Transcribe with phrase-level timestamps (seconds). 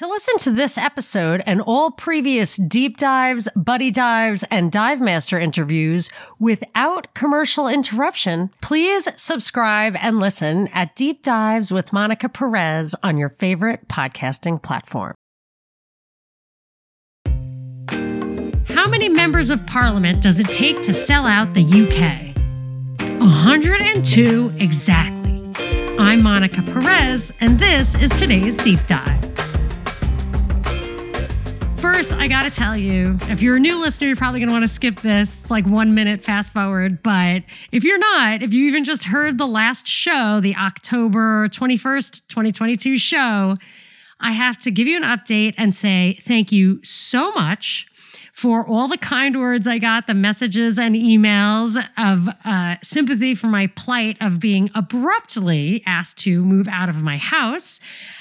[0.00, 5.38] To listen to this episode and all previous deep dives, buddy dives, and dive master
[5.38, 13.18] interviews without commercial interruption, please subscribe and listen at Deep Dives with Monica Perez on
[13.18, 15.14] your favorite podcasting platform.
[18.68, 22.34] How many members of parliament does it take to sell out the UK?
[23.20, 25.98] 102 exactly.
[25.98, 29.49] I'm Monica Perez, and this is today's Deep Dive.
[31.80, 35.00] First, I gotta tell you, if you're a new listener, you're probably gonna wanna skip
[35.00, 35.42] this.
[35.42, 37.02] It's like one minute fast forward.
[37.02, 42.28] But if you're not, if you even just heard the last show, the October 21st,
[42.28, 43.56] 2022 show,
[44.20, 47.86] I have to give you an update and say thank you so much
[48.40, 53.48] for all the kind words I got, the messages and emails of uh, sympathy for
[53.48, 57.80] my plight of being abruptly asked to move out of my house,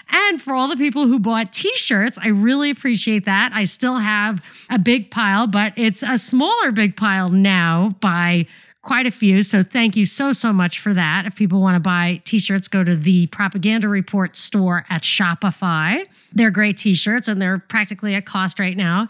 [0.09, 2.19] and for all the people who bought t shirts.
[2.21, 3.53] I really appreciate that.
[3.53, 8.45] I still have a big pile, but it's a smaller big pile now by
[8.81, 9.41] quite a few.
[9.41, 11.25] So thank you so, so much for that.
[11.25, 16.05] If people want to buy t shirts, go to the Propaganda Report store at Shopify.
[16.31, 19.07] They're great t shirts and they're practically at cost right now.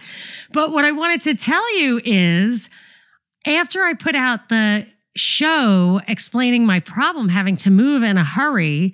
[0.52, 2.70] But what I wanted to tell you is
[3.46, 8.94] after I put out the show explaining my problem having to move in a hurry,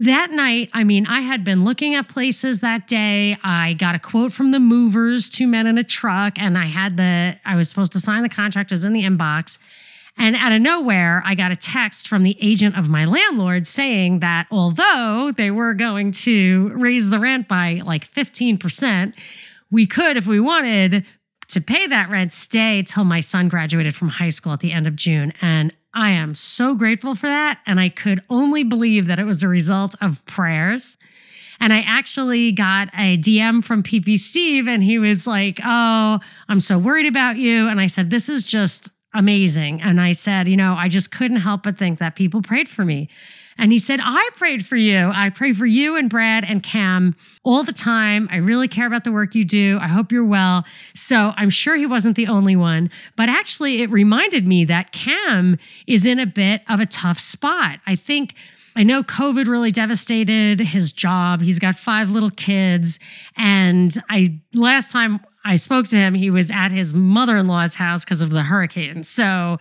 [0.00, 3.36] that night, I mean, I had been looking at places that day.
[3.42, 6.96] I got a quote from the movers, two men in a truck, and I had
[6.96, 9.58] the, I was supposed to sign the contract, it was in the inbox.
[10.16, 14.20] And out of nowhere, I got a text from the agent of my landlord saying
[14.20, 19.12] that although they were going to raise the rent by like 15%,
[19.70, 21.04] we could, if we wanted
[21.48, 24.86] to pay that rent, stay till my son graduated from high school at the end
[24.86, 25.32] of June.
[25.42, 27.58] And I am so grateful for that.
[27.66, 30.96] And I could only believe that it was a result of prayers.
[31.60, 36.18] And I actually got a DM from PP Steve, and he was like, Oh,
[36.48, 37.68] I'm so worried about you.
[37.68, 39.80] And I said, This is just amazing.
[39.82, 42.84] And I said, you know, I just couldn't help but think that people prayed for
[42.84, 43.08] me.
[43.56, 45.12] And he said, I prayed for you.
[45.14, 48.28] I pray for you and Brad and Cam all the time.
[48.32, 49.78] I really care about the work you do.
[49.80, 50.64] I hope you're well.
[50.94, 52.90] So I'm sure he wasn't the only one.
[53.16, 57.78] But actually, it reminded me that Cam is in a bit of a tough spot.
[57.86, 58.34] I think.
[58.76, 61.40] I know COVID really devastated his job.
[61.40, 62.98] He's got five little kids.
[63.36, 68.22] And I last time I spoke to him, he was at his mother-in-law's house because
[68.22, 69.02] of the hurricane.
[69.02, 69.58] So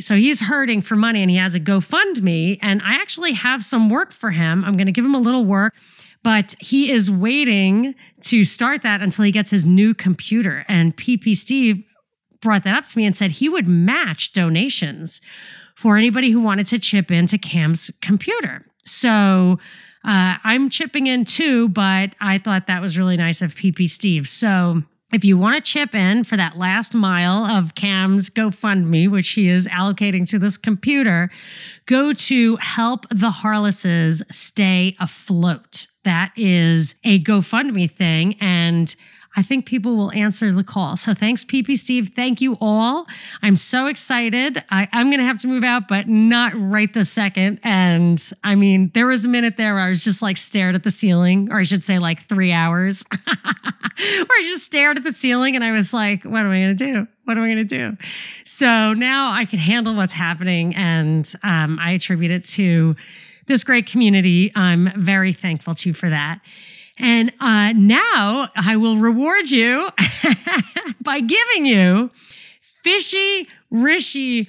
[0.00, 3.90] so he's hurting for money and he has a GoFundMe and I actually have some
[3.90, 4.64] work for him.
[4.64, 5.74] I'm going to give him a little work,
[6.22, 11.36] but he is waiting to start that until he gets his new computer and PP
[11.36, 11.82] Steve
[12.40, 15.20] brought that up to me and said he would match donations
[15.74, 18.64] for anybody who wanted to chip into Cam's computer.
[18.84, 19.58] So
[20.04, 24.28] uh, I'm chipping in too, but I thought that was really nice of PP Steve.
[24.28, 24.82] So
[25.12, 29.48] if you want to chip in for that last mile of Cam's GoFundMe, which he
[29.48, 31.30] is allocating to this computer,
[31.88, 35.86] go to Help the Harlesses Stay Afloat.
[36.04, 38.36] That is a GoFundMe thing.
[38.40, 38.94] And
[39.36, 40.96] I think people will answer the call.
[40.96, 42.10] So thanks, PP Steve.
[42.14, 43.06] Thank you all.
[43.40, 44.62] I'm so excited.
[44.70, 47.60] I, am going to have to move out, but not right this second.
[47.62, 50.82] And I mean, there was a minute there where I was just like stared at
[50.82, 53.38] the ceiling, or I should say, like three hours, where
[53.96, 56.92] I just stared at the ceiling and I was like, what am I going to
[56.92, 57.08] do?
[57.28, 57.96] What am I going to do?
[58.46, 60.74] So now I can handle what's happening.
[60.74, 62.96] And um, I attribute it to
[63.46, 64.50] this great community.
[64.56, 66.40] I'm very thankful to you for that.
[66.98, 69.90] And uh, now I will reward you
[71.02, 72.10] by giving you
[72.62, 74.48] Fishy Rishi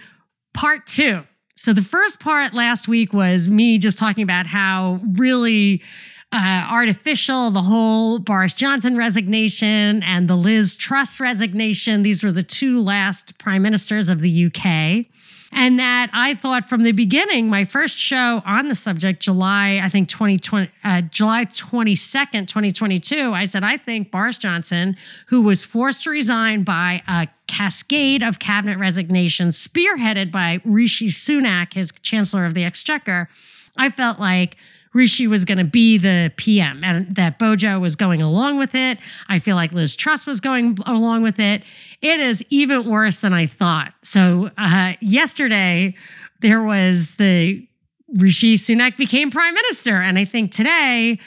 [0.53, 1.23] Part Two.
[1.57, 5.83] So the first part last week was me just talking about how really
[6.31, 12.03] uh, artificial the whole Boris Johnson resignation and the Liz Truss resignation.
[12.03, 15.07] These were the two last prime ministers of the UK.
[15.51, 19.89] And that I thought from the beginning, my first show on the subject, July, I
[19.89, 24.95] think 2020, uh, July 22nd, 2022, I said, I think Boris Johnson,
[25.25, 31.73] who was forced to resign by a cascade of cabinet resignations spearheaded by Rishi Sunak,
[31.73, 33.27] his Chancellor of the Exchequer,
[33.75, 34.55] I felt like
[34.93, 38.97] Rishi was going to be the PM and that Bojo was going along with it.
[39.27, 41.63] I feel like Liz Truss was going along with it.
[42.01, 43.93] It is even worse than I thought.
[44.01, 45.95] So, uh, yesterday,
[46.41, 47.67] there was the
[48.15, 49.95] Rishi Sunak became prime minister.
[49.95, 51.19] And I think today,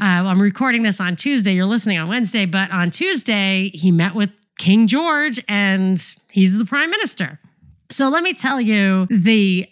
[0.00, 1.52] uh, I'm recording this on Tuesday.
[1.52, 6.00] You're listening on Wednesday, but on Tuesday, he met with King George and
[6.30, 7.40] he's the prime minister.
[7.90, 9.68] So let me tell you the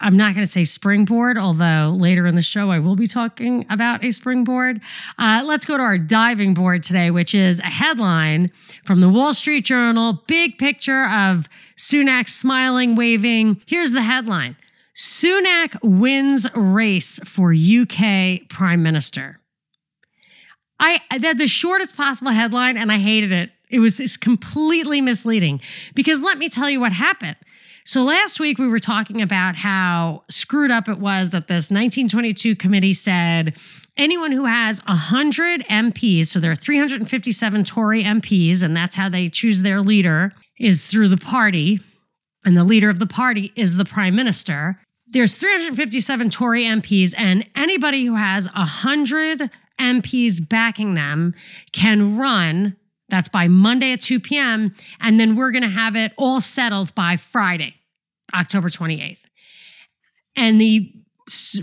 [0.00, 3.66] I'm not going to say springboard, although later in the show I will be talking
[3.68, 4.80] about a springboard.
[5.18, 8.50] Uh, let's go to our diving board today, which is a headline
[8.84, 10.22] from the Wall Street Journal.
[10.26, 13.60] Big picture of Sunak smiling, waving.
[13.66, 14.56] Here's the headline
[14.96, 19.38] Sunak wins race for UK Prime Minister.
[20.78, 23.50] I had the shortest possible headline and I hated it.
[23.68, 25.60] It was completely misleading
[25.94, 27.36] because let me tell you what happened.
[27.84, 32.54] So last week we were talking about how screwed up it was that this 1922
[32.56, 33.56] committee said
[33.96, 39.28] anyone who has 100 MPs, so there are 357 Tory MPs, and that's how they
[39.28, 41.80] choose their leader, is through the party.
[42.44, 44.80] And the leader of the party is the prime minister.
[45.08, 51.34] There's 357 Tory MPs, and anybody who has 100 MPs backing them
[51.72, 52.76] can run.
[53.10, 54.74] That's by Monday at 2 p.m.
[55.00, 57.74] And then we're going to have it all settled by Friday.
[58.34, 59.18] October 28th.
[60.36, 60.92] And the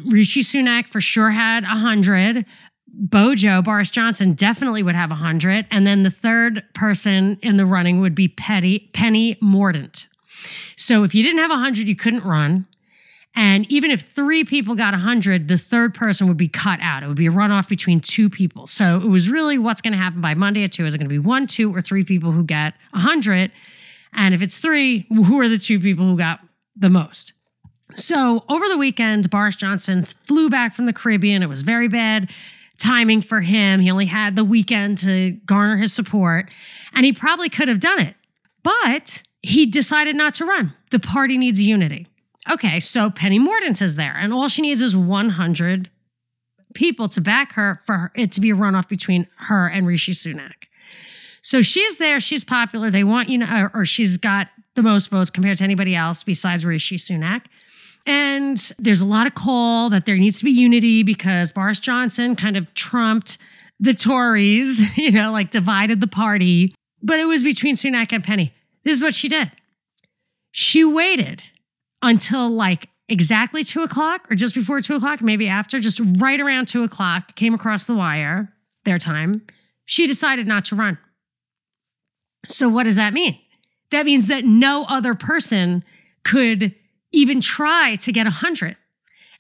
[0.05, 2.45] Rishi Sunak for sure had 100.
[2.87, 5.67] Bojo, Boris Johnson definitely would have 100.
[5.71, 10.07] And then the third person in the running would be Petty, Penny Mordaunt.
[10.77, 12.65] So if you didn't have 100, you couldn't run.
[13.37, 17.03] And even if three people got 100, the third person would be cut out.
[17.03, 18.65] It would be a runoff between two people.
[18.65, 20.87] So it was really what's going to happen by Monday at two.
[20.87, 23.51] Is it going to be one, two, or three people who get 100?
[24.13, 26.39] And if it's three, who are the two people who got
[26.75, 27.33] the most.
[27.93, 31.43] So over the weekend, Boris Johnson flew back from the Caribbean.
[31.43, 32.31] It was very bad
[32.79, 33.81] timing for him.
[33.81, 36.49] He only had the weekend to garner his support,
[36.91, 38.15] and he probably could have done it.
[38.63, 40.73] But he decided not to run.
[40.89, 42.07] The party needs unity.
[42.49, 45.89] Okay, so Penny Mordaunt is there, and all she needs is 100
[46.73, 50.53] people to back her for it to be a runoff between her and Rishi Sunak.
[51.41, 52.89] So she's there, she's popular.
[52.91, 56.65] They want you know, or she's got the most votes compared to anybody else besides
[56.65, 57.45] Rishi Sunak.
[58.05, 62.35] And there's a lot of call that there needs to be unity because Boris Johnson
[62.35, 63.37] kind of trumped
[63.79, 66.73] the Tories, you know, like divided the party.
[67.01, 68.53] But it was between Sunak and Penny.
[68.83, 69.51] This is what she did.
[70.51, 71.43] She waited
[72.01, 76.67] until like exactly two o'clock or just before two o'clock, maybe after, just right around
[76.67, 78.53] two o'clock, came across the wire,
[78.85, 79.41] their time.
[79.85, 80.97] She decided not to run.
[82.45, 83.39] So, what does that mean?
[83.91, 85.83] that means that no other person
[86.23, 86.75] could
[87.11, 88.75] even try to get 100.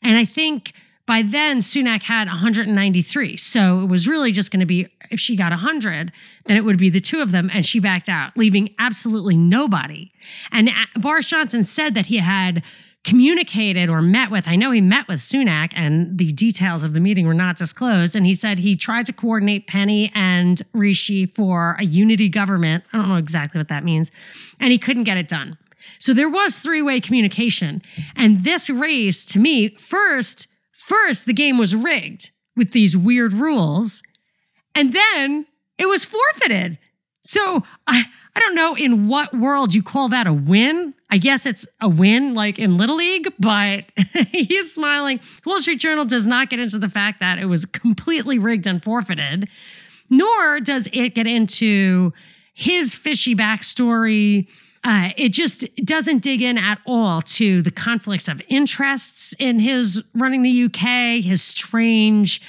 [0.01, 0.73] And I think
[1.05, 3.37] by then Sunak had 193.
[3.37, 6.11] So it was really just going to be if she got 100,
[6.45, 10.11] then it would be the two of them and she backed out, leaving absolutely nobody.
[10.51, 12.63] And Boris Johnson said that he had
[13.03, 16.99] communicated or met with, I know he met with Sunak and the details of the
[16.99, 18.15] meeting were not disclosed.
[18.15, 22.83] And he said he tried to coordinate Penny and Rishi for a unity government.
[22.91, 24.11] I don't know exactly what that means.
[24.59, 25.57] And he couldn't get it done.
[25.99, 27.81] So there was three way communication.
[28.15, 34.03] And this race, to me, first, first, the game was rigged with these weird rules.
[34.77, 35.47] And then
[35.79, 36.77] it was forfeited.
[37.23, 40.93] So I, I don't know in what world you call that a win.
[41.09, 43.85] I guess it's a win, like in Little League, but
[44.31, 45.19] he's smiling.
[45.45, 48.83] Wall Street Journal does not get into the fact that it was completely rigged and
[48.83, 49.49] forfeited,
[50.11, 52.13] nor does it get into
[52.53, 54.47] his fishy backstory.
[54.83, 60.03] Uh, it just doesn't dig in at all to the conflicts of interests in his
[60.13, 62.41] running the UK, his strange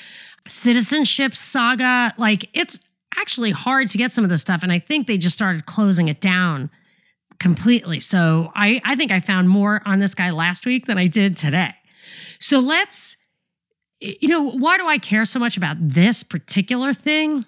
[0.48, 2.14] citizenship saga.
[2.18, 2.80] Like, it's
[3.16, 4.62] actually hard to get some of this stuff.
[4.62, 6.70] And I think they just started closing it down
[7.38, 8.00] completely.
[8.00, 11.36] So I, I think I found more on this guy last week than I did
[11.36, 11.74] today.
[12.40, 13.16] So let's,
[14.00, 17.44] you know, why do I care so much about this particular thing?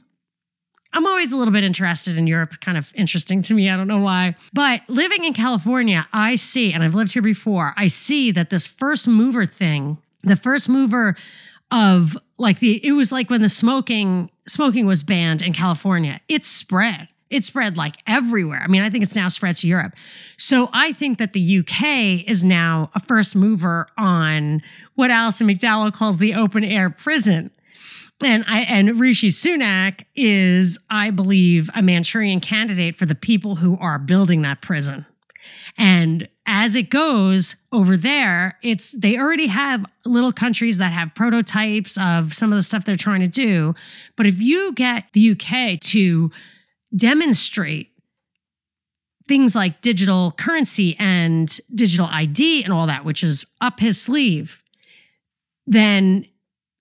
[0.92, 3.70] I'm always a little bit interested in Europe, kind of interesting to me.
[3.70, 4.34] I don't know why.
[4.52, 8.66] But living in California, I see, and I've lived here before, I see that this
[8.66, 11.16] first mover thing, the first mover
[11.70, 16.20] of like the it was like when the smoking smoking was banned in California.
[16.28, 17.08] It spread.
[17.30, 18.60] It spread like everywhere.
[18.62, 19.94] I mean, I think it's now spread to Europe.
[20.36, 24.62] So I think that the UK is now a first mover on
[24.96, 27.52] what Alison McDowell calls the open air prison.
[28.22, 33.78] And I and Rishi Sunak is, I believe, a Manchurian candidate for the people who
[33.78, 35.06] are building that prison.
[35.78, 41.96] And as it goes over there, it's they already have little countries that have prototypes
[41.96, 43.72] of some of the stuff they're trying to do.
[44.16, 46.32] But if you get the UK to
[46.94, 47.92] demonstrate
[49.28, 54.64] things like digital currency and digital ID and all that, which is up his sleeve,
[55.68, 56.26] then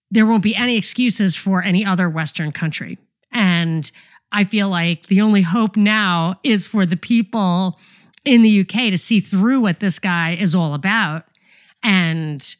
[0.09, 2.97] there won't be any excuses for any other Western country.
[3.31, 3.89] And
[4.31, 7.77] I feel like the only hope now is for the people
[8.25, 11.25] in the UK to see through what this guy is all about
[11.83, 12.55] and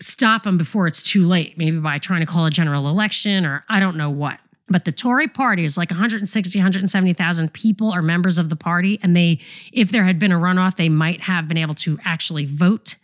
[0.00, 3.64] stop him before it's too late, maybe by trying to call a general election or
[3.68, 4.38] I don't know what.
[4.68, 8.98] But the Tory party is like 160, 170,000 people are members of the party.
[9.02, 9.38] And they,
[9.72, 12.96] if there had been a runoff, they might have been able to actually vote.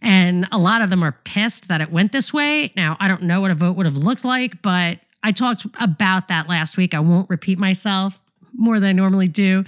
[0.00, 2.72] And a lot of them are pissed that it went this way.
[2.76, 6.28] Now, I don't know what a vote would have looked like, but I talked about
[6.28, 6.94] that last week.
[6.94, 8.20] I won't repeat myself
[8.54, 9.64] more than I normally do.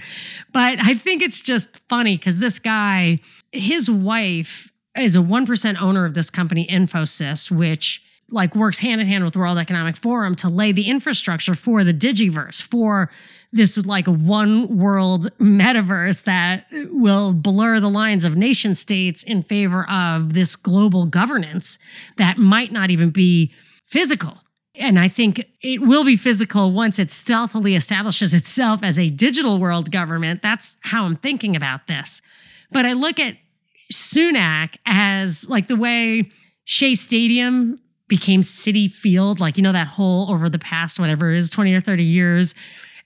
[0.51, 3.19] But I think it's just funny because this guy,
[3.51, 9.07] his wife is a 1% owner of this company, Infosys, which like works hand in
[9.07, 13.11] hand with World Economic Forum to lay the infrastructure for the digiverse, for
[13.51, 19.87] this like one world metaverse that will blur the lines of nation states in favor
[19.89, 21.77] of this global governance
[22.17, 23.53] that might not even be
[23.85, 24.39] physical.
[24.75, 29.59] And I think it will be physical once it stealthily establishes itself as a digital
[29.59, 30.41] world government.
[30.41, 32.21] That's how I'm thinking about this.
[32.71, 33.37] But I look at
[33.91, 36.31] Sunak as like the way
[36.65, 41.37] Shea Stadium became Citi Field, like, you know, that whole over the past, whatever it
[41.37, 42.55] is, 20 or 30 years.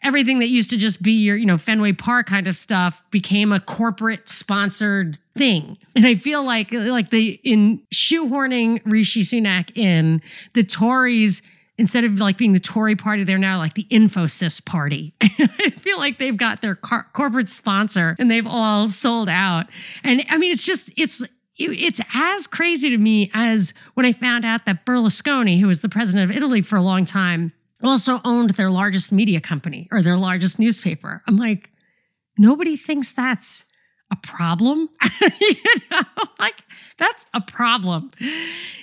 [0.03, 3.51] Everything that used to just be your, you know, Fenway Park kind of stuff became
[3.51, 5.77] a corporate sponsored thing.
[5.95, 10.21] And I feel like, like the in shoehorning Rishi Sunak in,
[10.53, 11.41] the Tories
[11.77, 15.13] instead of like being the Tory party, they're now like the Infosys party.
[15.21, 19.67] I feel like they've got their car- corporate sponsor and they've all sold out.
[20.03, 21.23] And I mean, it's just, it's,
[21.57, 25.89] it's as crazy to me as when I found out that Berlusconi, who was the
[25.89, 27.51] president of Italy for a long time,
[27.83, 31.21] also owned their largest media company or their largest newspaper.
[31.27, 31.71] I'm like,
[32.37, 33.65] nobody thinks that's
[34.11, 34.89] a problem.
[35.41, 35.55] you
[35.91, 36.01] know,
[36.39, 36.63] like
[36.97, 38.11] that's a problem.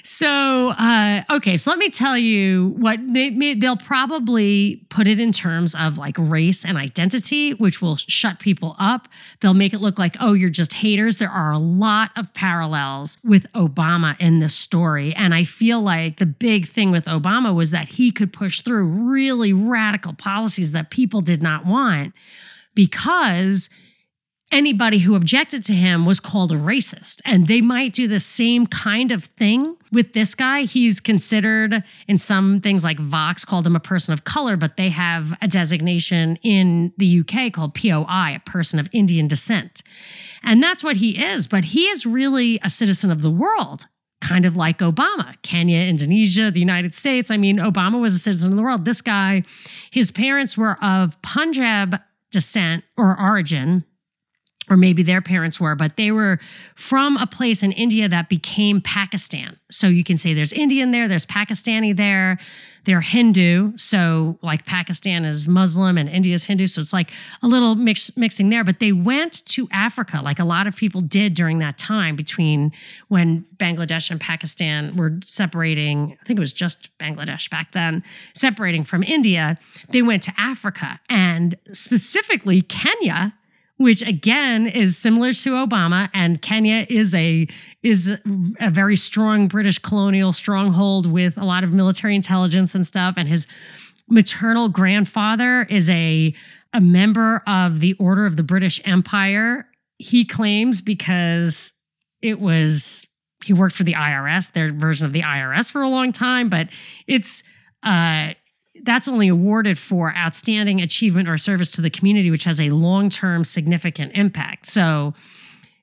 [0.05, 5.19] So, uh, okay, so let me tell you what they may, they'll probably put it
[5.19, 9.09] in terms of like race and identity, which will shut people up.
[9.41, 11.19] They'll make it look like, oh, you're just haters.
[11.19, 15.13] There are a lot of parallels with Obama in this story.
[15.15, 18.87] And I feel like the big thing with Obama was that he could push through
[18.87, 22.13] really radical policies that people did not want
[22.77, 23.71] because
[24.53, 27.21] anybody who objected to him was called a racist.
[27.25, 30.63] And they might do the same kind of thing with this guy.
[30.63, 34.91] He's considered in some things like Vox called him a person of color, but they
[34.91, 39.83] have a designation in the UK called POI, a person of Indian descent.
[40.43, 41.47] And that's what he is.
[41.47, 43.87] But he is really a citizen of the world.
[44.21, 47.31] Kind of like Obama, Kenya, Indonesia, the United States.
[47.31, 48.85] I mean, Obama was a citizen of the world.
[48.85, 49.43] This guy,
[49.91, 53.85] his parents were of Punjab descent or origin
[54.71, 56.39] or maybe their parents were, but they were
[56.75, 59.59] from a place in India that became Pakistan.
[59.71, 62.39] So you can say there's Indian there, there's Pakistani there,
[62.85, 63.77] they're Hindu.
[63.77, 66.67] So like Pakistan is Muslim and India is Hindu.
[66.67, 67.11] So it's like
[67.43, 68.65] a little mix, mixing there.
[68.65, 72.73] But they went to Africa, like a lot of people did during that time between
[73.09, 76.17] when Bangladesh and Pakistan were separating.
[76.21, 78.03] I think it was just Bangladesh back then,
[78.35, 79.59] separating from India.
[79.91, 83.35] They went to Africa and specifically Kenya
[83.77, 87.47] which again is similar to Obama and Kenya is a
[87.83, 88.09] is
[88.61, 93.29] a very strong British colonial stronghold with a lot of military intelligence and stuff and
[93.29, 93.47] his
[94.09, 96.35] maternal grandfather is a
[96.73, 99.67] a member of the Order of the British Empire.
[99.99, 101.73] He claims because
[102.21, 103.07] it was
[103.45, 106.69] he worked for the IRS their version of the IRS for a long time but
[107.07, 107.45] it's
[107.83, 108.33] uh
[108.83, 113.09] that's only awarded for outstanding achievement or service to the community, which has a long
[113.09, 114.67] term significant impact.
[114.67, 115.15] So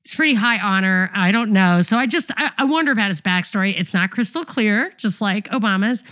[0.04, 1.10] it's pretty high honor.
[1.14, 1.82] I don't know.
[1.82, 3.80] So I just, I, I wonder about his backstory.
[3.80, 6.04] It's not crystal clear, just like Obama's,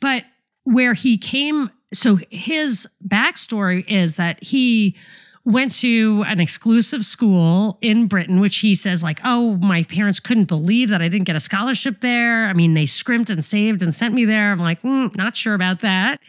[0.00, 0.24] but
[0.64, 1.70] where he came.
[1.92, 4.96] So his backstory is that he
[5.44, 10.46] went to an exclusive school in Britain, which he says, like, oh, my parents couldn't
[10.46, 12.46] believe that I didn't get a scholarship there.
[12.46, 14.52] I mean, they scrimped and saved and sent me there.
[14.52, 16.20] I'm like, mm, not sure about that.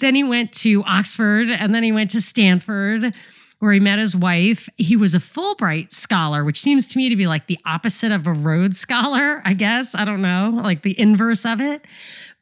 [0.00, 3.14] Then he went to Oxford and then he went to Stanford
[3.58, 4.68] where he met his wife.
[4.76, 8.26] He was a Fulbright scholar, which seems to me to be like the opposite of
[8.26, 9.94] a Rhodes scholar, I guess.
[9.94, 11.84] I don't know, like the inverse of it.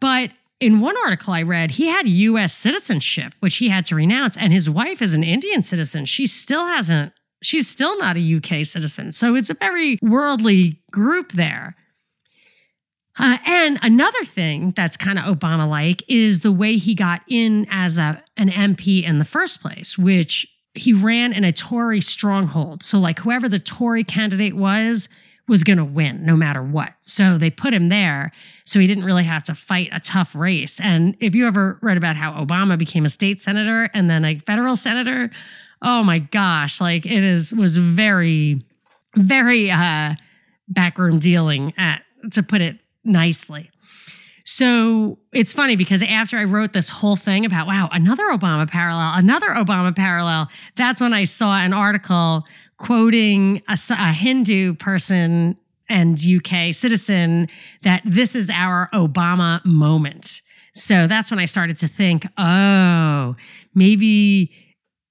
[0.01, 0.31] But
[0.61, 4.53] in one article I read, he had US citizenship, which he had to renounce, and
[4.53, 6.05] his wife is an Indian citizen.
[6.05, 9.13] She still hasn't, she's still not a UK citizen.
[9.13, 11.77] So it's a very worldly group there.
[13.19, 17.67] Uh, and another thing that's kind of Obama like is the way he got in
[17.71, 22.83] as a, an MP in the first place, which he ran in a Tory stronghold.
[22.83, 25.09] So, like, whoever the Tory candidate was,
[25.49, 26.93] was going to win no matter what.
[27.03, 28.33] So they put him there
[28.65, 30.81] so he didn't really have to fight a tough race.
[30.81, 34.39] And if you ever read about how Obama became a state senator and then a
[34.41, 35.31] federal senator,
[35.83, 38.63] oh my gosh, like it is was very
[39.15, 40.15] very uh
[40.69, 43.71] backroom dealing at to put it nicely.
[44.49, 49.15] So it's funny because after I wrote this whole thing about, wow, another Obama parallel,
[49.15, 52.47] another Obama parallel, that's when I saw an article
[52.79, 55.57] quoting a, a Hindu person
[55.89, 57.49] and UK citizen
[57.83, 60.43] that this is our Obama moment.
[60.75, 63.35] So that's when I started to think, oh,
[63.75, 64.53] maybe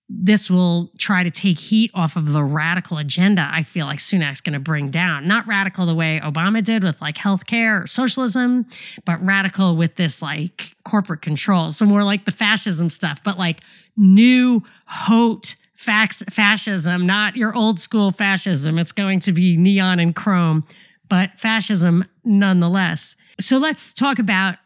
[0.07, 4.41] this will try to take heat off of the radical agenda I feel like Sunak's
[4.41, 5.27] going to bring down.
[5.27, 8.67] Not radical the way Obama did with like healthcare or socialism,
[9.03, 11.71] but radical with this like corporate control.
[11.71, 13.61] So more like the fascism stuff, but like
[13.97, 18.77] new haute fax fascism, not your old school fascism.
[18.77, 20.65] It's going to be neon and chrome,
[21.09, 23.15] but fascism nonetheless.
[23.39, 24.57] So let's talk about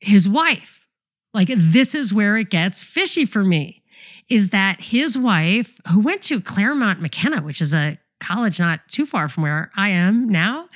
[0.00, 0.86] his wife.
[1.34, 3.82] Like this is where it gets fishy for me
[4.28, 9.06] is that his wife, who went to Claremont McKenna, which is a college not too
[9.06, 10.68] far from where I am now.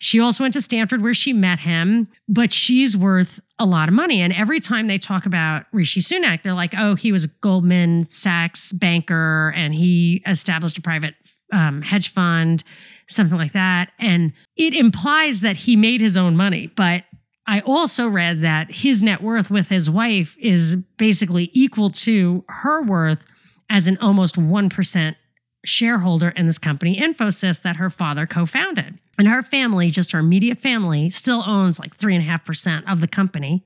[0.00, 3.94] She also went to Stanford where she met him, but she's worth a lot of
[3.94, 4.20] money.
[4.20, 8.04] And every time they talk about Rishi Sunak, they're like, oh, he was a Goldman
[8.08, 11.14] Sachs banker and he established a private
[11.52, 12.62] um, hedge fund,
[13.08, 13.90] something like that.
[13.98, 17.04] And it implies that he made his own money, but
[17.48, 22.82] I also read that his net worth with his wife is basically equal to her
[22.82, 23.24] worth
[23.70, 25.16] as an almost 1%
[25.64, 28.98] shareholder in this company, Infosys, that her father co founded.
[29.16, 33.64] And her family, just her immediate family, still owns like 3.5% of the company.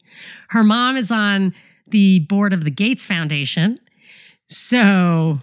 [0.50, 1.52] Her mom is on
[1.88, 3.80] the board of the Gates Foundation.
[4.48, 5.40] So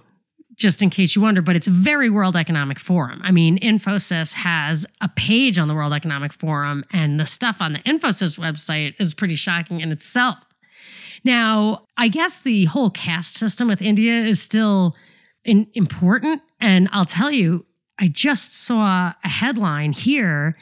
[0.60, 3.22] just in case you wonder, but it's very World Economic Forum.
[3.24, 7.74] I mean, Infosys has a page on the World Economic Forum, and the stuff on
[7.74, 10.38] the Infosys website is pretty shocking in itself.
[11.24, 14.96] Now, I guess the whole caste system with India is still
[15.46, 16.42] in, important.
[16.60, 17.66] And I'll tell you,
[17.98, 20.58] I just saw a headline here,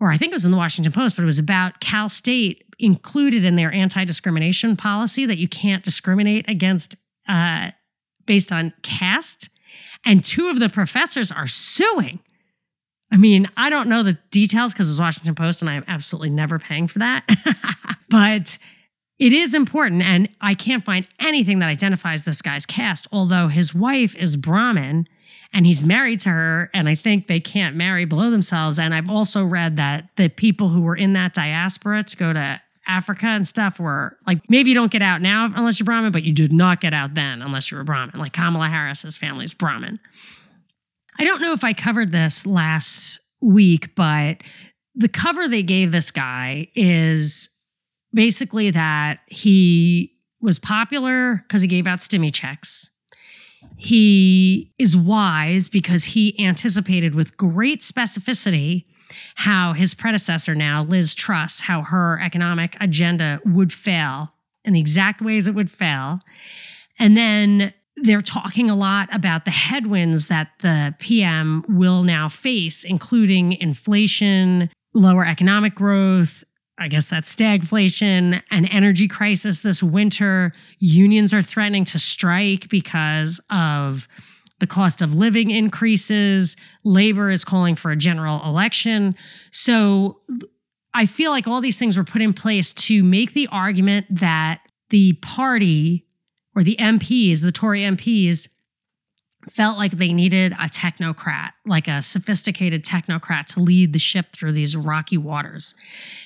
[0.00, 2.64] or I think it was in the Washington Post, but it was about Cal State
[2.78, 6.96] included in their anti discrimination policy that you can't discriminate against
[7.28, 7.70] uh,
[8.26, 9.48] based on caste,
[10.04, 12.20] and two of the professors are suing.
[13.10, 16.30] I mean, I don't know the details because it's Washington Post and I am absolutely
[16.30, 17.24] never paying for that.
[18.10, 18.58] but
[19.18, 20.02] it is important.
[20.02, 25.06] And I can't find anything that identifies this guy's caste, although his wife is Brahmin
[25.52, 26.70] and he's married to her.
[26.74, 28.78] And I think they can't marry below themselves.
[28.78, 32.60] And I've also read that the people who were in that diaspora to go to
[32.86, 36.22] Africa and stuff where like maybe you don't get out now unless you're Brahmin, but
[36.22, 38.18] you did not get out then unless you were Brahmin.
[38.18, 39.98] Like Kamala Harris's family is Brahmin.
[41.18, 44.38] I don't know if I covered this last week, but
[44.94, 47.50] the cover they gave this guy is
[48.12, 52.90] basically that he was popular because he gave out stimmy checks.
[53.76, 58.84] He is wise because he anticipated with great specificity
[59.34, 64.32] how his predecessor now, Liz Truss, how her economic agenda would fail
[64.64, 66.20] in the exact ways it would fail.
[66.98, 72.84] And then they're talking a lot about the headwinds that the PM will now face,
[72.84, 76.44] including inflation, lower economic growth.
[76.76, 80.52] I guess that's stagflation, an energy crisis this winter.
[80.80, 84.08] Unions are threatening to strike because of
[84.64, 86.56] the cost of living increases.
[86.84, 89.14] Labor is calling for a general election.
[89.52, 90.20] So
[90.94, 94.62] I feel like all these things were put in place to make the argument that
[94.88, 96.06] the party
[96.56, 98.48] or the MPs, the Tory MPs,
[99.50, 104.52] felt like they needed a technocrat, like a sophisticated technocrat to lead the ship through
[104.52, 105.74] these rocky waters.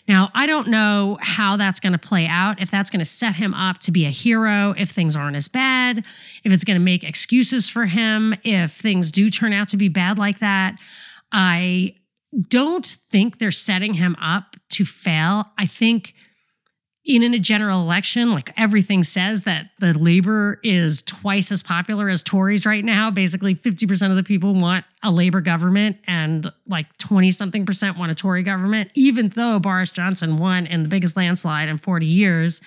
[0.06, 3.34] Now, I don't know how that's going to play out, if that's going to set
[3.34, 6.04] him up to be a hero, if things aren't as bad,
[6.44, 9.88] if it's going to make excuses for him, if things do turn out to be
[9.88, 10.76] bad like that.
[11.32, 11.94] I
[12.48, 15.46] don't think they're setting him up to fail.
[15.56, 16.14] I think
[17.08, 22.10] in, in a general election, like everything says that the Labor is twice as popular
[22.10, 23.10] as Tories right now.
[23.10, 28.12] Basically, 50% of the people want a Labor government and like 20 something percent want
[28.12, 32.60] a Tory government, even though Boris Johnson won in the biggest landslide in 40 years.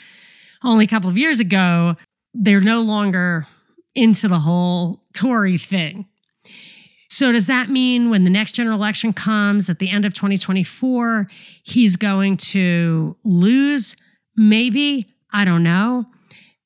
[0.64, 1.96] Only a couple of years ago,
[2.34, 3.46] they're no longer
[3.94, 6.08] into the whole Tory thing.
[7.12, 11.28] So, does that mean when the next general election comes at the end of 2024,
[11.64, 13.96] he's going to lose?
[14.36, 16.06] Maybe, I don't know.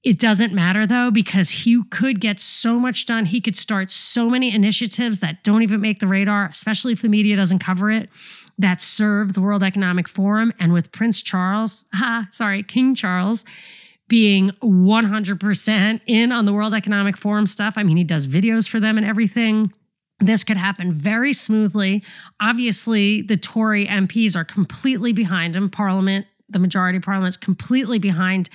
[0.04, 3.26] It doesn't matter though, because he could get so much done.
[3.26, 7.10] He could start so many initiatives that don't even make the radar, especially if the
[7.10, 8.10] media doesn't cover it,
[8.60, 10.54] that serve the World Economic Forum.
[10.60, 13.46] And with Prince Charles, ha, sorry, King Charles,
[14.08, 17.74] being 100% in on the World Economic Forum stuff.
[17.76, 19.74] I mean, he does videos for them and everything
[20.20, 22.04] this could happen very smoothly.
[22.40, 25.70] Obviously, the Tory MPs are completely behind him.
[25.70, 28.50] Parliament, the majority of Parliament's completely behind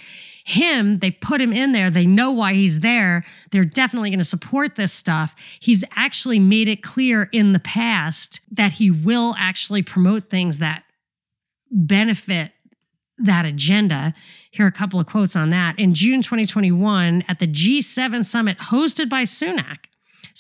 [0.44, 0.98] him.
[0.98, 1.90] They put him in there.
[1.90, 3.24] They know why he's there.
[3.50, 5.34] They're definitely going to support this stuff.
[5.60, 10.84] He's actually made it clear in the past that he will actually promote things that
[11.70, 12.52] benefit
[13.18, 14.14] that agenda.
[14.50, 15.78] Here are a couple of quotes on that.
[15.78, 19.84] In June 2021, at the G7 summit hosted by Sunak,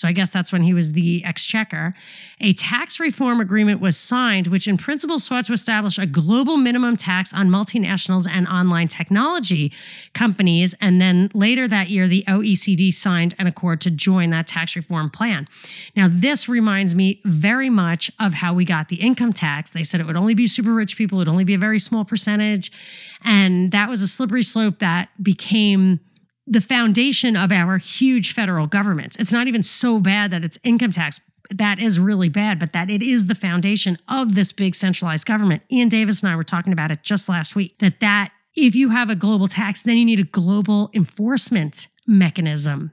[0.00, 1.92] so I guess that's when he was the exchequer.
[2.40, 6.96] A tax reform agreement was signed, which in principle sought to establish a global minimum
[6.96, 9.74] tax on multinationals and online technology
[10.14, 10.74] companies.
[10.80, 15.10] And then later that year, the OECD signed an accord to join that tax reform
[15.10, 15.46] plan.
[15.94, 19.72] Now, this reminds me very much of how we got the income tax.
[19.72, 21.78] They said it would only be super rich people, it would only be a very
[21.78, 22.72] small percentage.
[23.22, 26.00] And that was a slippery slope that became
[26.50, 29.16] the foundation of our huge federal government.
[29.18, 31.20] It's not even so bad that it's income tax.
[31.48, 35.62] That is really bad, but that it is the foundation of this big centralized government.
[35.70, 38.90] Ian Davis and I were talking about it just last week that that if you
[38.90, 42.92] have a global tax, then you need a global enforcement mechanism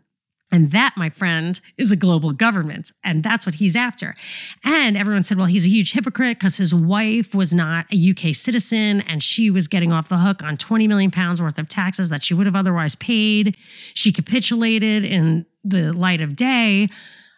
[0.52, 2.92] and that, my friend, is a global government.
[3.04, 4.16] And that's what he's after.
[4.64, 8.34] And everyone said, well, he's a huge hypocrite because his wife was not a UK
[8.34, 12.10] citizen and she was getting off the hook on 20 million pounds worth of taxes
[12.10, 13.58] that she would have otherwise paid.
[13.94, 16.90] She capitulated in the light of day.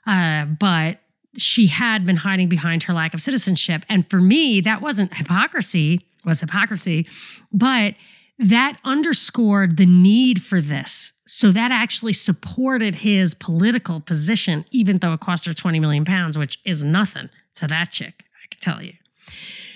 [0.05, 0.99] Uh, but
[1.37, 3.85] she had been hiding behind her lack of citizenship.
[3.89, 7.07] And for me, that wasn't hypocrisy, was hypocrisy,
[7.51, 7.95] but
[8.39, 11.13] that underscored the need for this.
[11.27, 16.37] So that actually supported his political position, even though it cost her 20 million pounds,
[16.37, 18.93] which is nothing to that chick, I can tell you.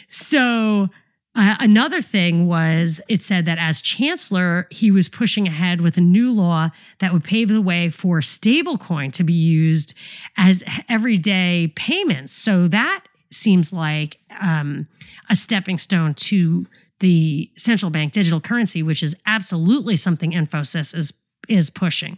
[0.09, 0.89] So
[1.35, 6.01] uh, another thing was it said that as chancellor, he was pushing ahead with a
[6.01, 9.93] new law that would pave the way for stablecoin to be used
[10.37, 12.33] as everyday payments.
[12.33, 14.87] So that seems like um,
[15.29, 16.65] a stepping stone to
[16.99, 21.13] the central bank digital currency, which is absolutely something Infosys is,
[21.47, 22.17] is pushing.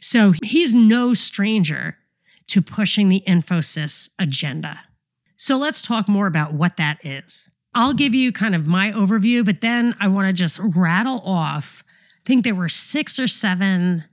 [0.00, 1.96] So he's no stranger
[2.48, 4.80] to pushing the Infosys agenda.
[5.36, 7.50] So let's talk more about what that is.
[7.74, 11.84] I'll give you kind of my overview, but then I want to just rattle off.
[12.16, 14.04] I think there were six or seven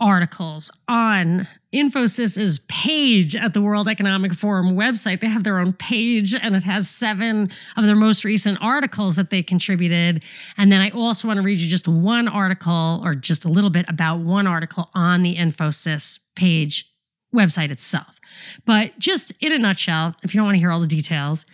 [0.00, 5.20] articles on Infosys's page at the World Economic Forum website.
[5.20, 9.30] They have their own page and it has seven of their most recent articles that
[9.30, 10.22] they contributed.
[10.56, 13.70] And then I also want to read you just one article or just a little
[13.70, 16.90] bit about one article on the Infosys page
[17.34, 18.20] website itself.
[18.64, 21.46] But just in a nutshell, if you don't want to hear all the details,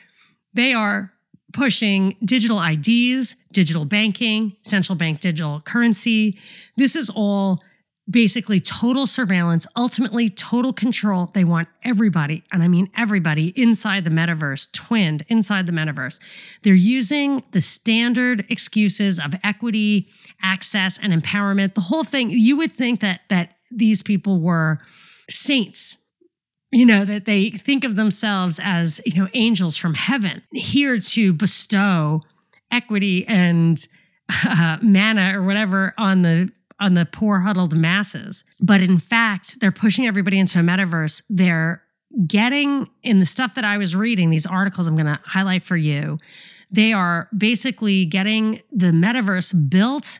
[0.54, 1.10] they are
[1.52, 6.38] pushing digital IDs, digital banking, central bank digital currency.
[6.76, 7.62] This is all
[8.12, 11.30] basically total surveillance, ultimately total control.
[11.34, 16.20] They want everybody, and I mean everybody, inside the metaverse, twinned inside the metaverse.
[16.62, 20.08] They're using the standard excuses of equity,
[20.42, 21.74] access, and empowerment.
[21.74, 24.80] The whole thing, you would think that that these people were
[25.28, 25.96] saints.
[26.70, 31.34] You know, that they think of themselves as, you know, angels from heaven here to
[31.34, 32.22] bestow
[32.70, 33.86] equity and
[34.46, 36.50] uh, manna or whatever on the
[36.82, 38.44] on the poor huddled masses.
[38.60, 41.22] But in fact, they're pushing everybody into a metaverse.
[41.30, 41.82] They're
[42.26, 45.76] getting in the stuff that I was reading, these articles I'm going to highlight for
[45.76, 46.18] you.
[46.70, 50.18] They are basically getting the metaverse built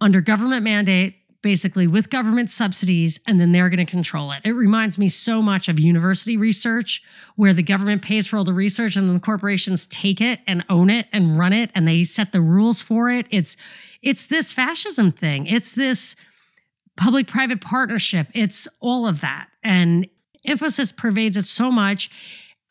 [0.00, 4.40] under government mandate, basically with government subsidies, and then they're going to control it.
[4.44, 7.02] It reminds me so much of university research,
[7.36, 10.64] where the government pays for all the research and then the corporations take it and
[10.68, 13.26] own it and run it and they set the rules for it.
[13.30, 13.56] It's
[14.02, 15.46] it's this fascism thing.
[15.46, 16.16] It's this
[16.96, 18.28] public private partnership.
[18.34, 19.48] It's all of that.
[19.62, 20.06] And
[20.46, 22.10] Infosys pervades it so much.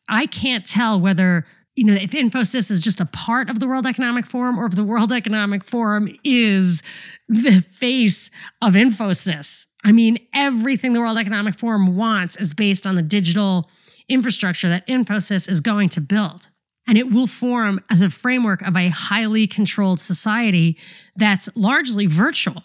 [0.07, 3.85] I can't tell whether, you know, if Infosys is just a part of the World
[3.85, 6.81] Economic Forum or if the World Economic Forum is
[7.27, 9.67] the face of Infosys.
[9.83, 13.69] I mean, everything the World Economic Forum wants is based on the digital
[14.09, 16.49] infrastructure that Infosys is going to build
[16.89, 20.75] and it will form the framework of a highly controlled society
[21.15, 22.63] that's largely virtual.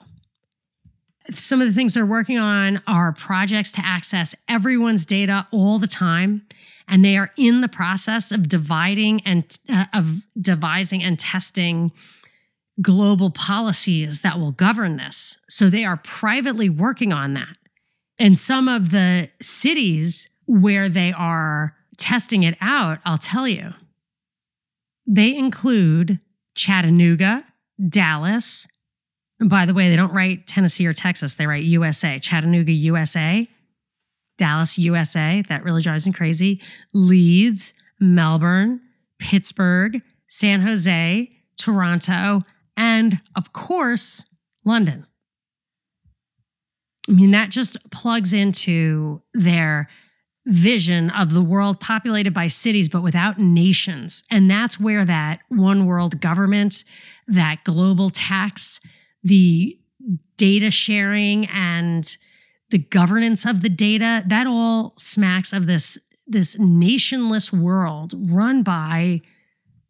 [1.30, 5.86] Some of the things they're working on are projects to access everyone's data all the
[5.86, 6.40] time.
[6.88, 11.92] And they are in the process of dividing and uh, of devising and testing
[12.80, 15.38] global policies that will govern this.
[15.50, 17.56] So they are privately working on that.
[18.18, 23.74] And some of the cities where they are testing it out, I'll tell you,
[25.06, 26.18] they include
[26.54, 27.44] Chattanooga,
[27.88, 28.66] Dallas.
[29.40, 33.48] And by the way, they don't write Tennessee or Texas, they write USA, Chattanooga, USA,
[34.38, 35.42] Dallas, USA.
[35.48, 36.60] That really drives me crazy.
[36.92, 38.80] Leeds, Melbourne,
[39.18, 42.42] Pittsburgh, San Jose, Toronto,
[42.76, 44.24] and of course,
[44.64, 45.06] London.
[47.08, 49.88] I mean, that just plugs into their
[50.46, 54.24] vision of the world populated by cities, but without nations.
[54.30, 56.84] And that's where that one world government,
[57.26, 58.80] that global tax,
[59.22, 59.78] the
[60.36, 62.16] data sharing and
[62.70, 69.22] the governance of the data, that all smacks of this, this nationless world run by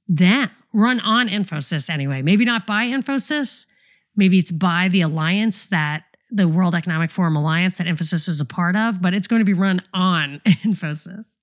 [0.06, 2.22] them, run on Infosys anyway.
[2.22, 3.66] Maybe not by Infosys,
[4.14, 8.44] maybe it's by the alliance that the World Economic Forum Alliance that Infosys is a
[8.44, 11.36] part of, but it's going to be run on Infosys.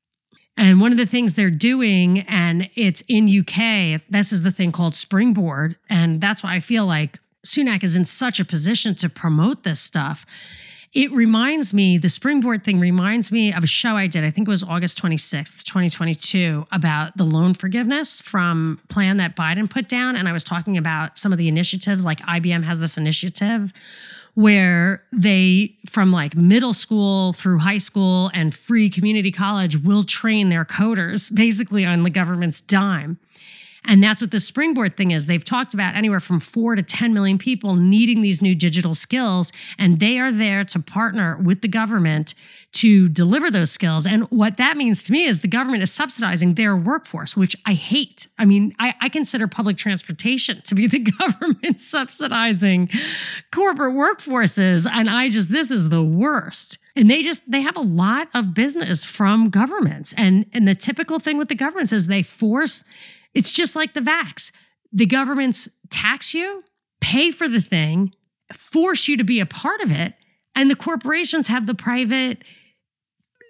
[0.57, 4.71] And one of the things they're doing, and it's in UK, this is the thing
[4.71, 5.77] called Springboard.
[5.89, 9.79] And that's why I feel like Sunak is in such a position to promote this
[9.79, 10.25] stuff.
[10.93, 14.49] It reminds me, the Springboard thing reminds me of a show I did, I think
[14.49, 20.17] it was August 26th, 2022, about the loan forgiveness from plan that Biden put down.
[20.17, 23.71] And I was talking about some of the initiatives, like IBM has this initiative
[24.33, 30.49] where they, from like middle school through high school and free community college, will train
[30.49, 33.19] their coders basically on the government's dime.
[33.85, 35.25] And that's what the springboard thing is.
[35.25, 39.51] They've talked about anywhere from four to 10 million people needing these new digital skills,
[39.79, 42.35] and they are there to partner with the government
[42.73, 44.05] to deliver those skills.
[44.05, 47.73] And what that means to me is the government is subsidizing their workforce, which I
[47.73, 48.27] hate.
[48.37, 52.89] I mean, I, I consider public transportation to be the government subsidizing
[53.51, 54.87] corporate workforces.
[54.89, 56.77] And I just, this is the worst.
[56.95, 60.13] And they just they have a lot of business from governments.
[60.17, 62.83] And and the typical thing with the governments is they force
[63.33, 64.51] it's just like the vax.
[64.91, 66.63] The governments tax you,
[66.99, 68.13] pay for the thing,
[68.53, 70.13] force you to be a part of it,
[70.55, 72.43] and the corporations have the private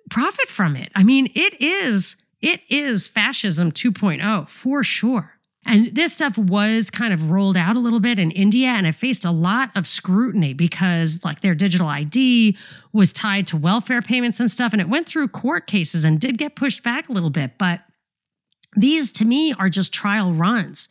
[0.10, 0.92] profit from it.
[0.96, 5.38] I mean, it is it is fascism 2.0 for sure.
[5.64, 8.94] And this stuff was kind of rolled out a little bit in India and it
[8.94, 12.58] faced a lot of scrutiny because like their digital ID
[12.94, 16.40] was tied to welfare payments and stuff and it went through court cases and did
[16.40, 17.82] get pushed back a little bit, but
[18.76, 20.90] these to me are just trial runs.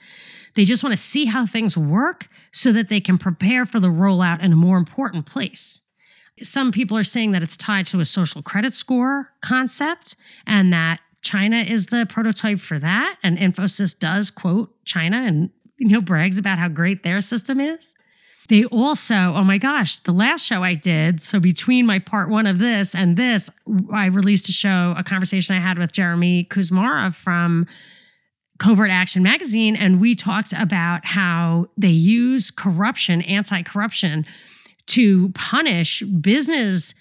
[0.55, 3.89] They just want to see how things work so that they can prepare for the
[3.89, 5.83] rollout in a more important place.
[6.43, 10.17] Some people are saying that it's tied to a social credit score concept
[10.47, 13.17] and that China is the prototype for that.
[13.23, 17.95] And Infosys does quote China and you know brags about how great their system is.
[18.51, 22.49] They also, oh my gosh, the last show I did, so between my part one
[22.49, 23.49] of this and this,
[23.93, 27.69] I released a show, a conversation I had with Jeremy Kuzmarov from
[28.59, 34.27] Covert Action Magazine, and we talked about how they use corruption, anti-corruption,
[34.87, 36.97] to punish business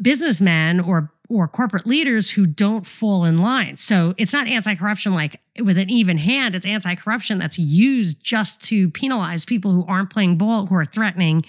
[0.00, 3.76] businessmen or or corporate leaders who don't fall in line.
[3.76, 8.22] So it's not anti corruption like with an even hand, it's anti corruption that's used
[8.22, 11.44] just to penalize people who aren't playing ball, who are threatening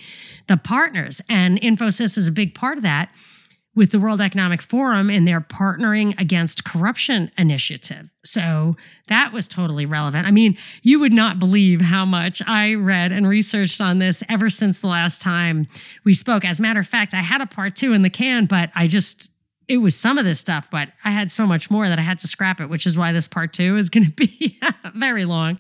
[0.48, 1.22] the partners.
[1.30, 3.10] And Infosys is a big part of that
[3.76, 8.10] with the World Economic Forum and their partnering against corruption initiative.
[8.24, 10.26] So that was totally relevant.
[10.26, 14.50] I mean, you would not believe how much I read and researched on this ever
[14.50, 15.68] since the last time
[16.06, 16.46] we spoke.
[16.46, 18.88] As a matter of fact, I had a part two in the can, but I
[18.88, 19.32] just
[19.68, 22.20] it was some of this stuff, but I had so much more that I had
[22.20, 24.60] to scrap it, which is why this part two is going to be
[24.96, 25.60] very long.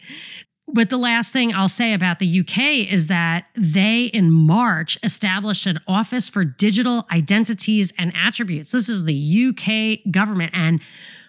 [0.67, 5.67] But the last thing I'll say about the UK is that they, in March, established
[5.67, 8.71] an Office for Digital Identities and Attributes.
[8.71, 10.51] This is the UK government.
[10.55, 10.81] And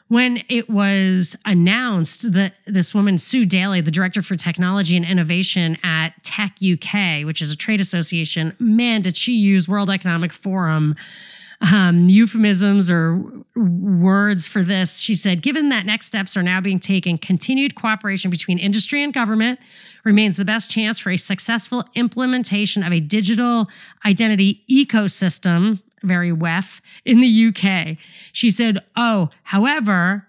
[0.09, 5.77] when it was announced that this woman, Sue Daley, the director for technology and innovation
[5.83, 10.95] at Tech UK, which is a trade association, man, did she use World Economic Forum
[11.61, 13.23] um, euphemisms or
[13.55, 14.99] words for this.
[14.99, 19.13] She said, given that next steps are now being taken, continued cooperation between industry and
[19.13, 19.59] government
[20.05, 23.69] remains the best chance for a successful implementation of a digital
[24.05, 27.97] identity ecosystem, very WEF, in the UK.
[28.33, 30.27] She said, oh, however,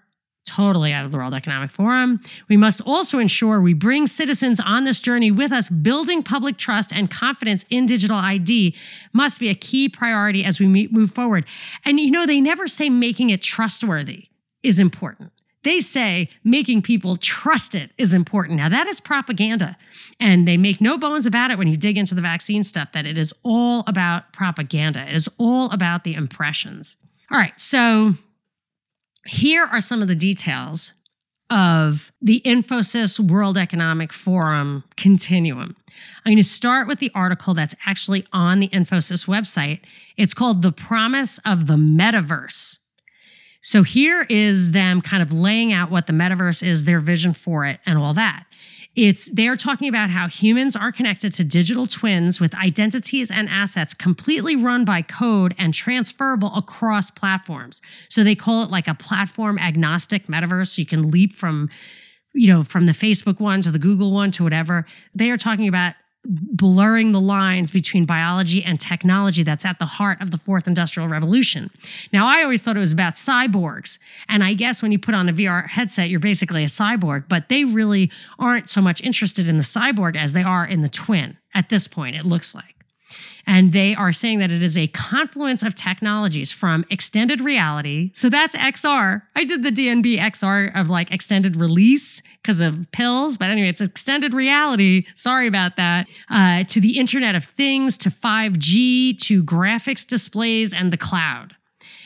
[0.48, 2.20] totally out of the World Economic Forum.
[2.48, 5.68] We must also ensure we bring citizens on this journey with us.
[5.68, 8.74] Building public trust and confidence in digital ID
[9.12, 11.44] must be a key priority as we move forward.
[11.84, 14.28] And you know, they never say making it trustworthy
[14.62, 15.32] is important.
[15.64, 18.56] They say making people trust it is important.
[18.56, 19.76] Now, that is propaganda.
[20.20, 23.06] And they make no bones about it when you dig into the vaccine stuff that
[23.06, 25.06] it is all about propaganda.
[25.08, 26.96] It is all about the impressions.
[27.30, 27.58] All right.
[27.60, 28.14] So
[29.28, 30.94] here are some of the details
[31.50, 35.76] of the Infosys World Economic Forum continuum.
[36.24, 39.80] I'm going to start with the article that's actually on the Infosys website.
[40.16, 42.78] It's called The Promise of the Metaverse.
[43.60, 47.66] So here is them kind of laying out what the metaverse is, their vision for
[47.66, 48.44] it, and all that.
[48.98, 53.94] It's they're talking about how humans are connected to digital twins with identities and assets
[53.94, 57.80] completely run by code and transferable across platforms.
[58.08, 60.74] So they call it like a platform agnostic metaverse.
[60.74, 61.70] So you can leap from
[62.34, 64.84] you know, from the Facebook one to the Google one to whatever.
[65.14, 65.94] They are talking about
[66.28, 71.08] blurring the lines between biology and technology that's at the heart of the fourth industrial
[71.08, 71.70] revolution.
[72.12, 73.98] Now, I always thought it was about cyborgs.
[74.28, 77.48] And I guess when you put on a VR headset, you're basically a cyborg, but
[77.48, 81.36] they really aren't so much interested in the cyborg as they are in the twin
[81.54, 82.77] at this point, it looks like.
[83.48, 88.10] And they are saying that it is a confluence of technologies from extended reality.
[88.12, 89.22] So that's XR.
[89.34, 93.38] I did the DNB XR of like extended release because of pills.
[93.38, 95.06] But anyway, it's extended reality.
[95.14, 96.08] Sorry about that.
[96.30, 101.56] Uh, to the Internet of Things, to 5G, to graphics displays and the cloud.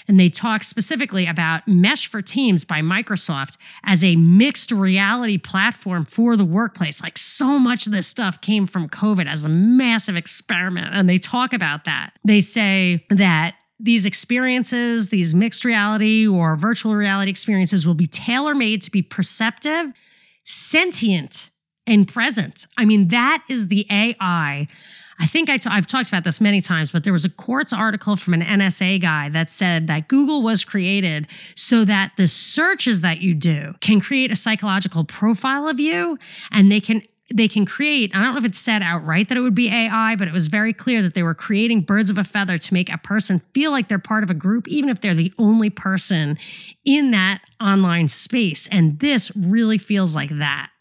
[0.09, 6.05] And they talk specifically about Mesh for Teams by Microsoft as a mixed reality platform
[6.05, 7.03] for the workplace.
[7.03, 10.95] Like so much of this stuff came from COVID as a massive experiment.
[10.95, 12.13] And they talk about that.
[12.25, 18.55] They say that these experiences, these mixed reality or virtual reality experiences, will be tailor
[18.55, 19.93] made to be perceptive,
[20.45, 21.51] sentient,
[21.87, 22.67] and present.
[22.79, 24.69] I mean, that is the AI
[25.19, 27.73] I think i t- I've talked about this many times, but there was a Quartz
[27.73, 33.01] article from an NSA guy that said that Google was created so that the searches
[33.03, 36.19] that you do can create a psychological profile of you
[36.51, 37.03] and they can
[37.35, 40.17] they can create, I don't know if it said outright that it would be AI,
[40.17, 42.93] but it was very clear that they were creating birds of a feather to make
[42.93, 46.39] a person feel like they're part of a group, even if they're the only person
[46.85, 48.67] in that online space.
[48.69, 50.72] And this really feels like that.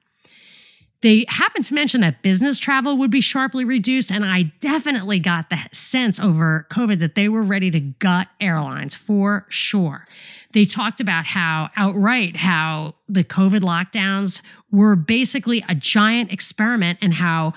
[1.02, 4.12] They happened to mention that business travel would be sharply reduced.
[4.12, 8.94] And I definitely got the sense over COVID that they were ready to gut airlines
[8.94, 10.08] for sure.
[10.54, 17.14] They talked about how outright how the COVID lockdowns were basically a giant experiment and
[17.14, 17.54] how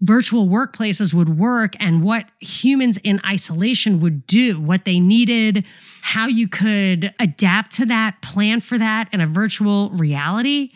[0.00, 5.64] virtual workplaces would work and what humans in isolation would do, what they needed,
[6.02, 10.70] how you could adapt to that, plan for that in a virtual reality.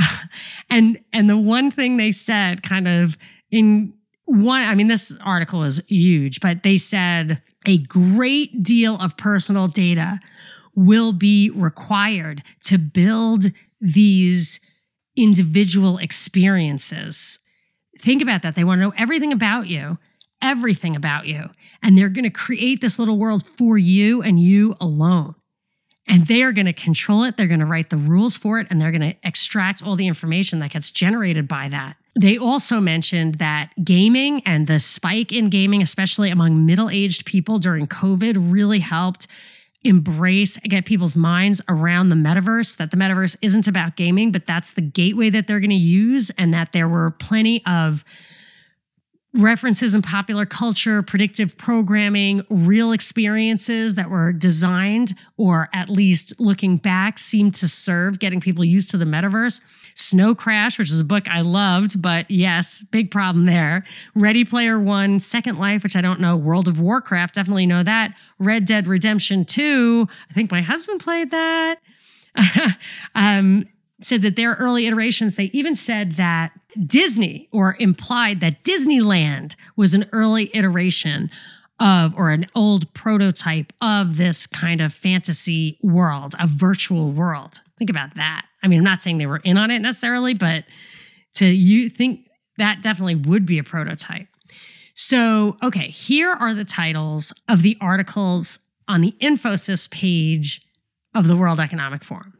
[0.70, 3.16] and and the one thing they said kind of
[3.50, 3.92] in
[4.24, 9.68] one i mean this article is huge but they said a great deal of personal
[9.68, 10.20] data
[10.74, 13.46] will be required to build
[13.80, 14.60] these
[15.16, 17.38] individual experiences.
[17.98, 18.54] Think about that.
[18.54, 19.98] They want to know everything about you
[20.42, 21.50] everything about you
[21.82, 25.34] and they're going to create this little world for you and you alone
[26.10, 27.36] and they are going to control it.
[27.36, 30.06] They're going to write the rules for it and they're going to extract all the
[30.06, 31.96] information that gets generated by that.
[32.20, 37.58] They also mentioned that gaming and the spike in gaming, especially among middle aged people
[37.58, 39.28] during COVID, really helped
[39.82, 44.72] embrace, get people's minds around the metaverse, that the metaverse isn't about gaming, but that's
[44.72, 48.04] the gateway that they're going to use, and that there were plenty of
[49.32, 56.76] references in popular culture, predictive programming, real experiences that were designed, or at least looking
[56.76, 59.60] back, seemed to serve getting people used to the metaverse.
[59.94, 63.84] Snow Crash, which is a book I loved, but yes, big problem there.
[64.14, 66.36] Ready Player One, Second Life, which I don't know.
[66.36, 68.14] World of Warcraft, definitely know that.
[68.38, 71.78] Red Dead Redemption 2, I think my husband played that.
[73.14, 73.66] um,
[74.00, 76.52] said that their early iterations, they even said that
[76.86, 81.30] Disney or implied that Disneyland was an early iteration
[81.78, 87.60] of or an old prototype of this kind of fantasy world, a virtual world.
[87.78, 88.44] Think about that.
[88.62, 90.64] I mean, I'm not saying they were in on it necessarily, but
[91.34, 92.28] to you think
[92.58, 94.28] that definitely would be a prototype.
[94.94, 100.60] So, okay, here are the titles of the articles on the Infosys page
[101.14, 102.34] of the World Economic Forum.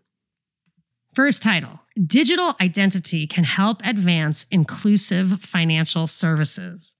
[1.14, 6.96] First title Digital Identity Can Help Advance Inclusive Financial Services.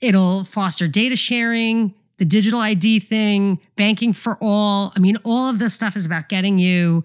[0.00, 4.92] It'll foster data sharing, the digital ID thing, banking for all.
[4.96, 7.04] I mean, all of this stuff is about getting you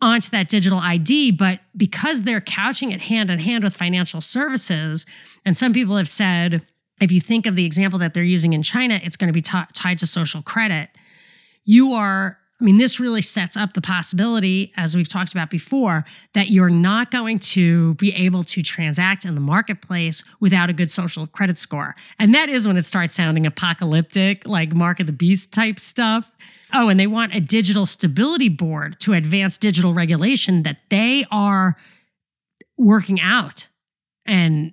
[0.00, 1.32] onto that digital ID.
[1.32, 5.06] But because they're couching it hand in hand with financial services,
[5.44, 6.62] and some people have said,
[7.00, 9.42] if you think of the example that they're using in China, it's going to be
[9.42, 10.90] t- tied to social credit.
[11.64, 16.04] You are I mean, this really sets up the possibility, as we've talked about before,
[16.34, 20.90] that you're not going to be able to transact in the marketplace without a good
[20.90, 21.96] social credit score.
[22.18, 26.32] And that is when it starts sounding apocalyptic, like Mark of the Beast type stuff.
[26.72, 31.76] Oh, and they want a digital stability board to advance digital regulation that they are
[32.76, 33.68] working out.
[34.26, 34.72] And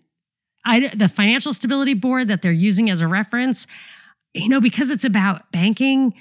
[0.66, 3.66] I, the financial stability board that they're using as a reference,
[4.34, 6.14] you know, because it's about banking.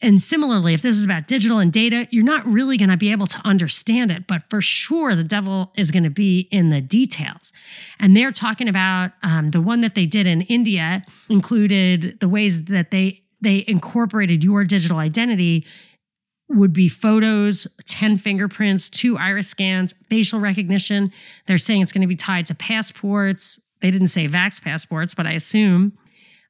[0.00, 3.10] And similarly, if this is about digital and data, you're not really going to be
[3.10, 4.28] able to understand it.
[4.28, 7.52] But for sure, the devil is going to be in the details.
[7.98, 12.66] And they're talking about um, the one that they did in India included the ways
[12.66, 15.64] that they they incorporated your digital identity
[16.48, 21.12] would be photos, 10 fingerprints, two iris scans, facial recognition.
[21.46, 23.60] They're saying it's going to be tied to passports.
[23.80, 25.96] They didn't say vax passports, but I assume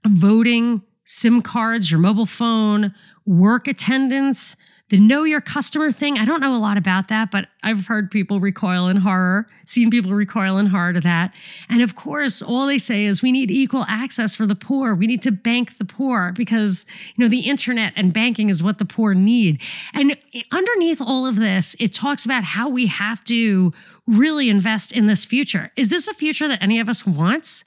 [0.07, 2.95] voting, SIM cards, your mobile phone,
[3.25, 4.57] work attendance,
[4.91, 8.11] the know your customer thing, I don't know a lot about that, but I've heard
[8.11, 11.33] people recoil in horror, seen people recoil in horror to that.
[11.71, 14.95] And of course, all they say is we need equal access for the poor.
[14.95, 16.85] We need to bank the poor because,
[17.17, 19.63] you know, the internet and banking is what the poor need.
[19.95, 20.15] And
[20.53, 23.73] underneath all of this, it talks about how we have to
[24.07, 25.71] really invest in this future.
[25.75, 27.65] Is this a future that any of us wants?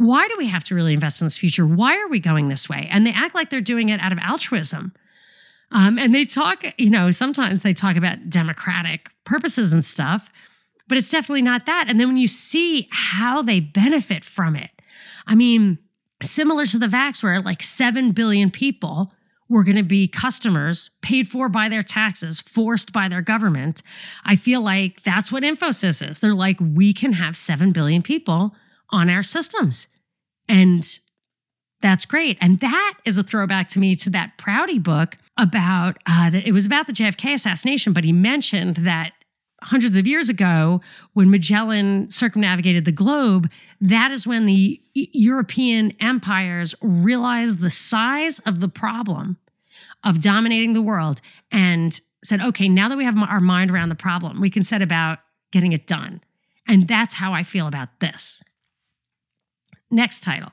[0.00, 1.66] Why do we have to really invest in this future?
[1.66, 2.88] Why are we going this way?
[2.90, 4.94] And they act like they're doing it out of altruism.
[5.72, 10.30] Um, and they talk, you know, sometimes they talk about democratic purposes and stuff,
[10.88, 11.84] but it's definitely not that.
[11.90, 14.70] And then when you see how they benefit from it,
[15.26, 15.76] I mean,
[16.22, 19.12] similar to the vax, where like 7 billion people
[19.50, 23.82] were going to be customers paid for by their taxes, forced by their government.
[24.24, 26.20] I feel like that's what Infosys is.
[26.20, 28.54] They're like, we can have 7 billion people
[28.90, 29.88] on our systems.
[30.48, 30.98] And
[31.80, 32.36] that's great.
[32.40, 36.52] And that is a throwback to me to that Prouty book about uh, that it
[36.52, 39.12] was about the JFK assassination, but he mentioned that
[39.62, 40.80] hundreds of years ago,
[41.12, 48.60] when Magellan circumnavigated the globe, that is when the European empires realized the size of
[48.60, 49.36] the problem
[50.04, 51.20] of dominating the world
[51.52, 54.82] and said, okay, now that we have our mind around the problem, we can set
[54.82, 55.18] about
[55.52, 56.20] getting it done.
[56.66, 58.42] And that's how I feel about this.
[59.90, 60.52] Next title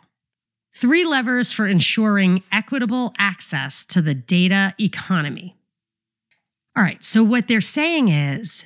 [0.76, 5.56] Three levers for ensuring equitable access to the data economy.
[6.76, 8.66] All right, so what they're saying is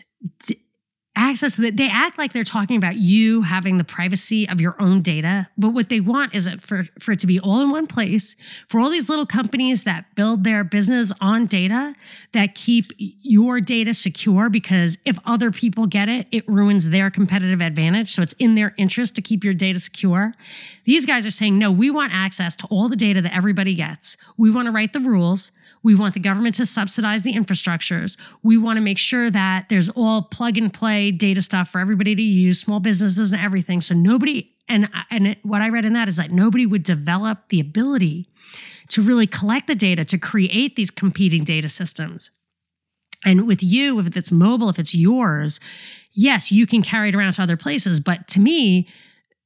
[1.15, 5.01] access that they act like they're talking about you having the privacy of your own
[5.01, 5.49] data.
[5.57, 8.37] But what they want is it for, for it to be all in one place
[8.69, 11.93] for all these little companies that build their business on data
[12.31, 17.61] that keep your data secure because if other people get it it ruins their competitive
[17.61, 18.13] advantage.
[18.13, 20.33] So it's in their interest to keep your data secure.
[20.85, 24.15] These guys are saying no we want access to all the data that everybody gets.
[24.37, 25.51] We want to write the rules.
[25.83, 28.17] We want the government to subsidize the infrastructures.
[28.43, 32.15] We want to make sure that there's all plug and play data stuff for everybody
[32.15, 33.81] to use, small businesses and everything.
[33.81, 37.49] So nobody and and it, what I read in that is that nobody would develop
[37.49, 38.27] the ability
[38.89, 42.31] to really collect the data to create these competing data systems.
[43.23, 45.59] And with you, if it's mobile, if it's yours,
[46.13, 47.99] yes, you can carry it around to other places.
[47.99, 48.87] But to me,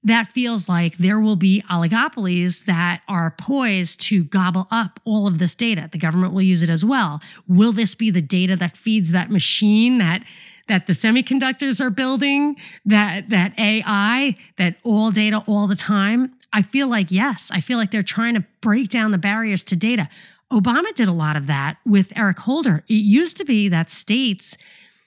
[0.04, 5.40] that feels like there will be oligopolies that are poised to gobble up all of
[5.40, 5.90] this data.
[5.92, 7.22] The government will use it as well.
[7.48, 10.24] Will this be the data that feeds that machine that
[10.68, 12.56] that the semiconductors are building,
[12.86, 16.34] that that AI, that all data all the time?
[16.54, 17.52] I feel like yes.
[17.54, 20.10] I feel like they're trying to break down the barriers to data.
[20.52, 22.84] Obama did a lot of that with Eric Holder.
[22.88, 24.58] It used to be that states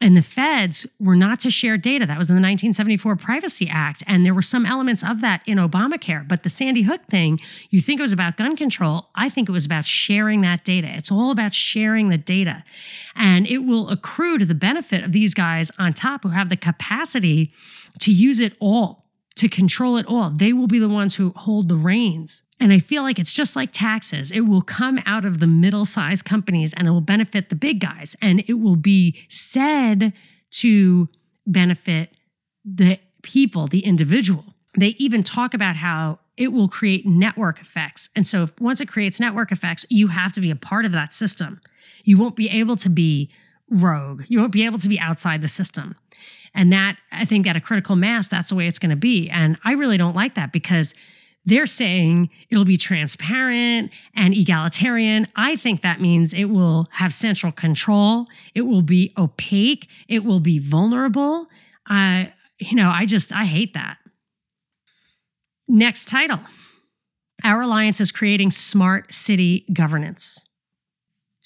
[0.01, 2.07] and the feds were not to share data.
[2.07, 4.05] That was in the 1974 Privacy Act.
[4.07, 6.27] And there were some elements of that in Obamacare.
[6.27, 7.41] But the Sandy Hook thing,
[7.71, 9.09] you think it was about gun control.
[9.17, 10.89] I think it was about sharing that data.
[10.89, 12.65] It's all about sharing the data.
[13.17, 16.57] And it will accrue to the benefit of these guys on top who have the
[16.57, 17.53] capacity
[17.99, 19.05] to use it all,
[19.39, 20.31] to control it all.
[20.31, 22.43] They will be the ones who hold the reins.
[22.61, 24.33] And I feel like it's just like taxes.
[24.33, 27.81] It will come out of the middle sized companies and it will benefit the big
[27.81, 28.17] guys.
[28.21, 30.13] And it will be said
[30.51, 31.09] to
[31.47, 32.11] benefit
[32.65, 34.45] the people, the individual.
[34.77, 38.11] They even talk about how it will create network effects.
[38.15, 40.93] And so, if, once it creates network effects, you have to be a part of
[40.93, 41.61] that system.
[42.05, 43.31] You won't be able to be
[43.71, 45.97] rogue, you won't be able to be outside the system.
[46.59, 49.31] And that, I think, at a critical mass, that's the way it's going to be.
[49.31, 50.93] And I really don't like that because
[51.45, 55.29] they're saying it'll be transparent and egalitarian.
[55.37, 58.27] I think that means it will have central control.
[58.57, 59.89] It will be opaque.
[60.09, 61.47] It will be vulnerable.
[61.89, 62.25] Uh,
[62.59, 63.99] you know, I just, I hate that.
[65.69, 66.41] Next title
[67.45, 70.45] Our Alliance is creating smart city governance.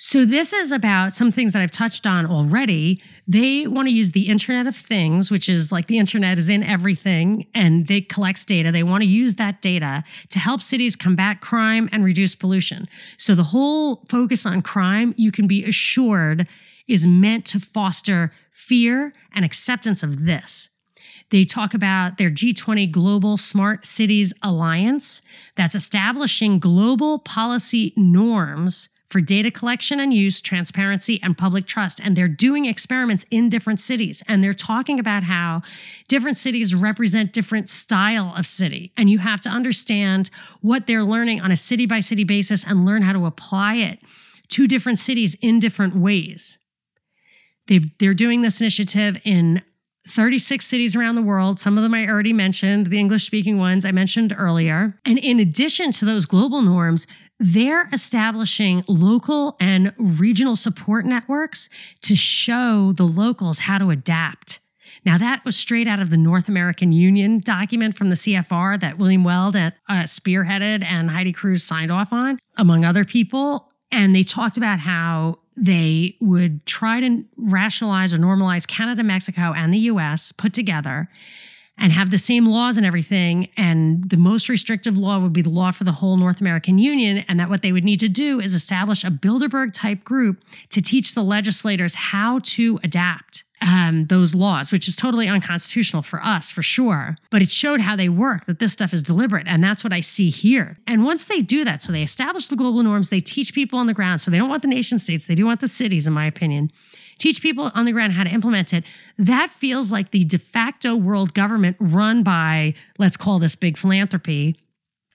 [0.05, 3.01] So, this is about some things that I've touched on already.
[3.29, 6.65] They want to use the Internet of Things, which is like the Internet is in
[6.65, 8.73] everything and they collects data.
[8.73, 12.89] They want to use that data to help cities combat crime and reduce pollution.
[13.17, 16.49] So, the whole focus on crime, you can be assured,
[16.89, 20.69] is meant to foster fear and acceptance of this.
[21.31, 25.23] They talk about their G20 Global Smart Cities Alliance
[25.55, 32.01] that's establishing global policy norms for data collection and use, transparency, and public trust.
[32.03, 34.23] And they're doing experiments in different cities.
[34.27, 35.63] And they're talking about how
[36.09, 38.93] different cities represent different style of city.
[38.97, 40.31] And you have to understand
[40.63, 43.99] what they're learning on a city by city basis and learn how to apply it
[44.49, 46.59] to different cities in different ways.
[47.69, 49.63] They've, they're doing this initiative in
[50.09, 51.61] 36 cities around the world.
[51.61, 54.99] Some of them I already mentioned, the English speaking ones I mentioned earlier.
[55.05, 57.07] And in addition to those global norms,
[57.39, 61.69] they're establishing local and regional support networks
[62.03, 64.61] to show the locals how to adapt.
[65.05, 68.99] Now, that was straight out of the North American Union document from the CFR that
[68.99, 73.69] William Weld at, uh, spearheaded and Heidi Cruz signed off on, among other people.
[73.91, 79.73] And they talked about how they would try to rationalize or normalize Canada, Mexico, and
[79.73, 81.09] the US put together
[81.79, 83.49] and have the same laws and everything.
[83.57, 87.25] And the most restrictive law would be the law for the whole North American Union.
[87.29, 90.81] And that what they would need to do is establish a Bilderberg type group to
[90.81, 93.45] teach the legislators how to adapt.
[93.65, 97.17] Um, those laws, which is totally unconstitutional for us, for sure.
[97.31, 99.47] But it showed how they work, that this stuff is deliberate.
[99.47, 100.79] And that's what I see here.
[100.87, 103.87] And once they do that, so they establish the global norms, they teach people on
[103.87, 104.21] the ground.
[104.21, 106.73] So they don't want the nation states, they do want the cities, in my opinion
[107.19, 108.85] teach people on the ground how to implement it.
[109.17, 114.57] That feels like the de facto world government run by, let's call this big philanthropy,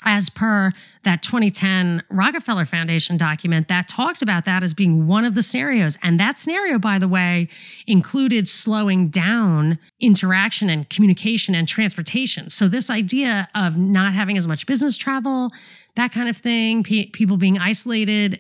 [0.04, 0.70] as per
[1.04, 5.98] that 2010 Rockefeller Foundation document that talked about that as being one of the scenarios.
[6.04, 7.50] And that scenario, by the way,
[7.88, 12.50] included slowing down interaction and communication and transportation.
[12.50, 15.52] So, this idea of not having as much business travel,
[15.96, 18.40] that kind of thing, people being isolated,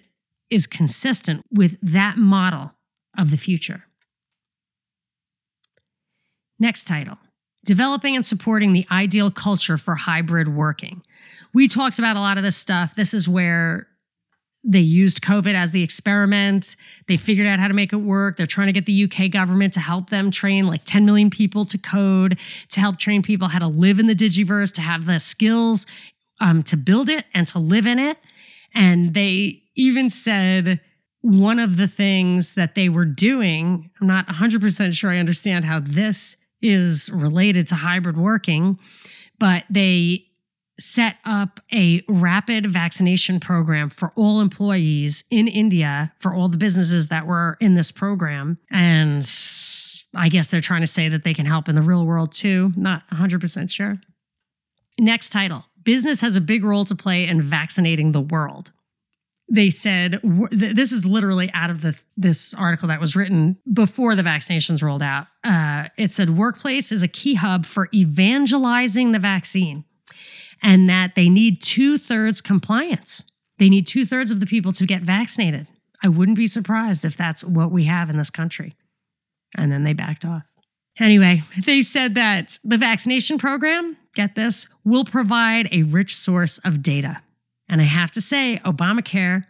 [0.49, 2.71] is consistent with that model
[3.17, 3.83] of the future.
[6.59, 7.17] Next title
[7.67, 11.03] Developing and Supporting the Ideal Culture for Hybrid Working.
[11.53, 12.95] We talked about a lot of this stuff.
[12.95, 13.87] This is where
[14.63, 16.77] they used COVID as the experiment.
[17.09, 18.37] They figured out how to make it work.
[18.37, 21.65] They're trying to get the UK government to help them train like 10 million people
[21.65, 22.39] to code,
[22.69, 25.85] to help train people how to live in the digiverse, to have the skills
[26.39, 28.17] um, to build it and to live in it.
[28.73, 30.79] And they even said
[31.19, 35.81] one of the things that they were doing, I'm not 100% sure I understand how
[35.81, 38.79] this is related to hybrid working,
[39.39, 40.25] but they
[40.79, 47.07] set up a rapid vaccination program for all employees in India for all the businesses
[47.07, 48.59] that were in this program.
[48.69, 49.27] And
[50.15, 52.71] I guess they're trying to say that they can help in the real world too.
[52.75, 53.97] Not 100% sure.
[54.99, 58.71] Next title Business has a big role to play in vaccinating the world
[59.49, 60.19] they said
[60.51, 65.01] this is literally out of the this article that was written before the vaccinations rolled
[65.01, 65.27] out.
[65.43, 69.85] Uh, it said workplace is a key hub for evangelizing the vaccine,
[70.61, 73.23] and that they need two thirds compliance.
[73.57, 75.67] They need two thirds of the people to get vaccinated.
[76.03, 78.75] I wouldn't be surprised if that's what we have in this country.
[79.57, 80.43] And then they backed off.
[80.99, 86.83] Anyway, they said that the vaccination program, get this, will provide a rich source of
[86.83, 87.21] data
[87.69, 89.45] and I have to say, Obamacare,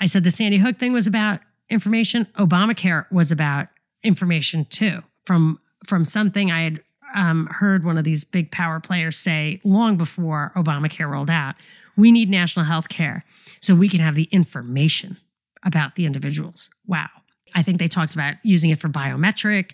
[0.00, 1.40] I said the Sandy Hook thing was about
[1.70, 2.26] information.
[2.36, 3.68] Obamacare was about
[4.02, 6.80] information too, from from something I had
[7.14, 11.54] um, heard one of these big power players say long before Obamacare rolled out.
[11.96, 13.24] We need national health care
[13.60, 15.16] so we can have the information
[15.64, 16.70] about the individuals.
[16.86, 17.08] Wow.
[17.54, 19.72] I think they talked about using it for biometric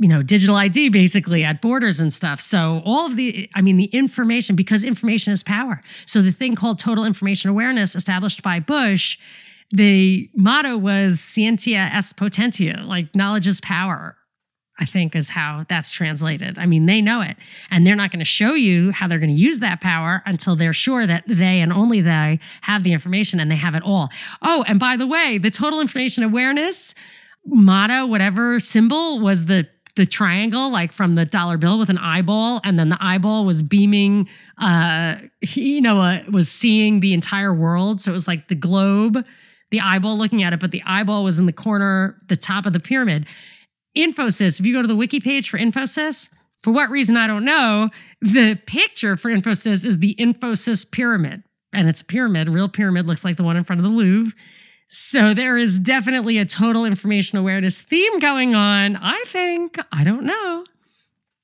[0.00, 2.40] you know, digital ID basically at borders and stuff.
[2.40, 5.82] So all of the, I mean, the information, because information is power.
[6.06, 9.18] So the thing called total information awareness established by Bush,
[9.70, 14.16] the motto was scientia est potentia, like knowledge is power.
[14.78, 16.58] I think is how that's translated.
[16.58, 17.36] I mean, they know it,
[17.70, 20.56] and they're not going to show you how they're going to use that power until
[20.56, 24.08] they're sure that they and only they have the information and they have it all.
[24.40, 26.94] Oh, and by the way, the total information awareness
[27.44, 32.60] motto, whatever symbol, was the the triangle like from the dollar bill with an eyeball
[32.64, 34.28] and then the eyeball was beaming
[34.58, 38.00] uh he, you know uh, was seeing the entire world.
[38.00, 39.24] So it was like the globe
[39.70, 42.72] the eyeball looking at it but the eyeball was in the corner the top of
[42.72, 43.26] the pyramid.
[43.96, 46.30] Infosys if you go to the wiki page for infosys
[46.60, 47.88] for what reason i don't know
[48.20, 53.06] the picture for infosys is the infosys pyramid and it's a pyramid a real pyramid
[53.06, 54.32] looks like the one in front of the louvre
[54.92, 58.96] So there is definitely a total information awareness theme going on.
[58.96, 59.78] I think.
[59.92, 60.64] I don't know.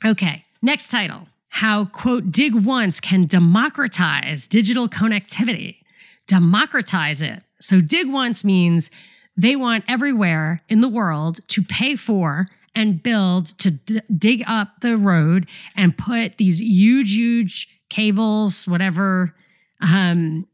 [0.04, 5.76] Okay, next title How, quote, Dig Once can democratize digital connectivity.
[6.26, 7.40] Democratize it.
[7.60, 8.90] So, Dig Once means
[9.36, 14.80] they want everywhere in the world to pay for and build to d- dig up
[14.80, 19.32] the road and put these huge, huge cables, whatever.
[19.80, 20.48] Um,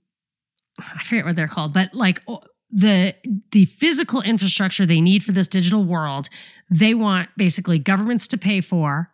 [0.78, 2.20] I forget what they're called, but like
[2.72, 3.14] the
[3.50, 6.28] the physical infrastructure they need for this digital world,
[6.70, 9.10] they want basically governments to pay for,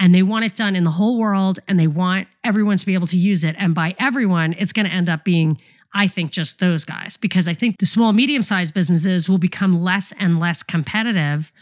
[0.00, 2.94] and they want it done in the whole world, and they want everyone to be
[2.94, 3.54] able to use it.
[3.58, 5.58] And by everyone, it's going to end up being
[5.94, 9.80] I think just those guys, because I think the small, medium sized businesses will become
[9.80, 11.52] less and less competitive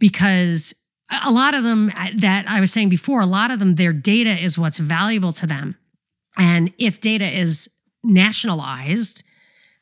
[0.00, 0.74] because
[1.22, 3.92] a lot of them uh, that I was saying before, a lot of them, their
[3.92, 5.76] data is what's valuable to them.
[6.36, 7.70] And if data is
[8.02, 9.22] nationalized,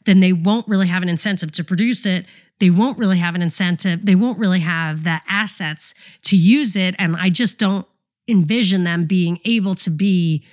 [0.05, 2.26] then they won't really have an incentive to produce it.
[2.59, 4.05] They won't really have an incentive.
[4.05, 6.94] They won't really have the assets to use it.
[6.98, 7.86] And I just don't
[8.28, 10.44] envision them being able to be.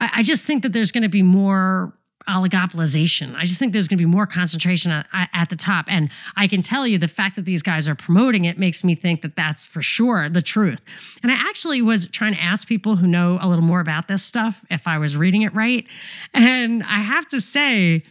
[0.00, 1.92] I just think that there's going to be more
[2.28, 3.34] oligopolization.
[3.34, 5.86] I just think there's going to be more concentration at, at, the top.
[5.88, 8.94] And I can tell you the fact that these guys are promoting it makes me
[8.94, 10.84] think that that's for sure the truth.
[11.22, 14.22] And I actually was trying to ask people who know a little more about this
[14.22, 15.86] stuff if I was reading it right.
[16.32, 18.04] And I have to say,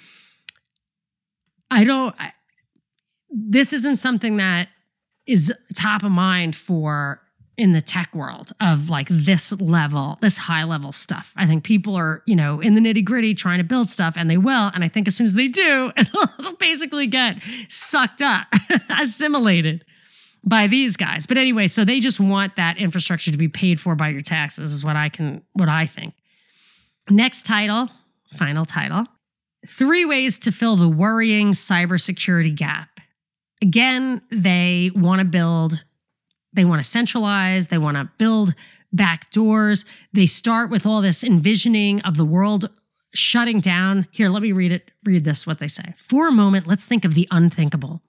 [1.72, 2.34] I don't, I,
[3.30, 4.70] this isn't something that
[5.28, 7.22] is top of mind for
[7.58, 11.34] in the tech world of like this level, this high level stuff.
[11.36, 14.30] I think people are, you know, in the nitty gritty trying to build stuff and
[14.30, 14.72] they will.
[14.74, 18.48] And I think as soon as they do, it'll, it'll basically get sucked up,
[18.90, 19.84] assimilated
[20.44, 21.26] by these guys.
[21.26, 24.72] But anyway, so they just want that infrastructure to be paid for by your taxes,
[24.72, 26.14] is what I can, what I think.
[27.10, 27.90] Next title,
[28.38, 29.06] final title
[29.68, 33.00] Three ways to fill the worrying cybersecurity gap.
[33.62, 35.84] Again, they want to build
[36.54, 38.56] they want to centralize, they want to build
[38.92, 39.86] back doors.
[40.14, 42.70] They start with all this envisioning of the world
[43.14, 44.08] shutting down.
[44.12, 44.92] Here, let me read it.
[45.04, 45.94] Read this what they say.
[45.98, 48.02] For a moment, let's think of the unthinkable.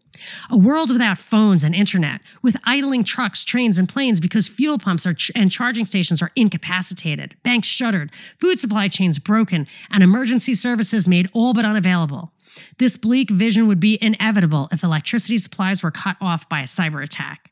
[0.50, 5.06] A world without phones and internet, with idling trucks, trains, and planes because fuel pumps
[5.16, 11.08] ch- and charging stations are incapacitated, banks shuttered, food supply chains broken, and emergency services
[11.08, 12.32] made all but unavailable.
[12.78, 17.02] This bleak vision would be inevitable if electricity supplies were cut off by a cyber
[17.02, 17.49] attack.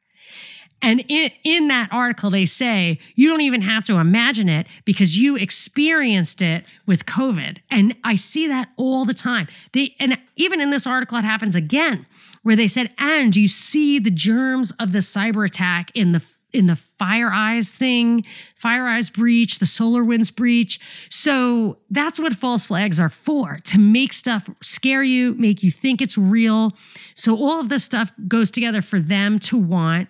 [0.81, 5.19] And in, in that article, they say you don't even have to imagine it because
[5.19, 7.59] you experienced it with COVID.
[7.71, 9.49] And I see that all the time.
[9.73, 12.07] They and even in this article, it happens again,
[12.43, 16.23] where they said, and you see the germs of the cyber attack in the
[16.53, 18.25] in the FireEye's thing,
[18.59, 20.81] FireEye's breach, the SolarWinds breach.
[21.11, 26.01] So that's what false flags are for to make stuff scare you, make you think
[26.01, 26.73] it's real.
[27.15, 30.09] So all of this stuff goes together for them to want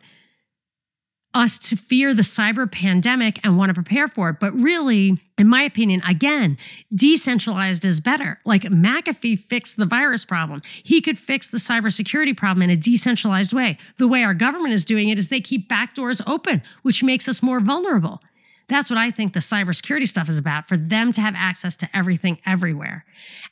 [1.35, 4.41] us to fear the cyber pandemic and want to prepare for it.
[4.41, 6.57] But really, in my opinion, again,
[6.95, 8.41] decentralized is better.
[8.45, 10.63] Like McAfee fixed the virus problem.
[10.83, 13.77] He could fix the cybersecurity problem in a decentralized way.
[13.99, 17.43] The way our government is doing it is they keep backdoors open, which makes us
[17.43, 18.23] more vulnerable.
[18.69, 21.89] That's what I think the cybersecurity stuff is about for them to have access to
[21.95, 23.05] everything everywhere.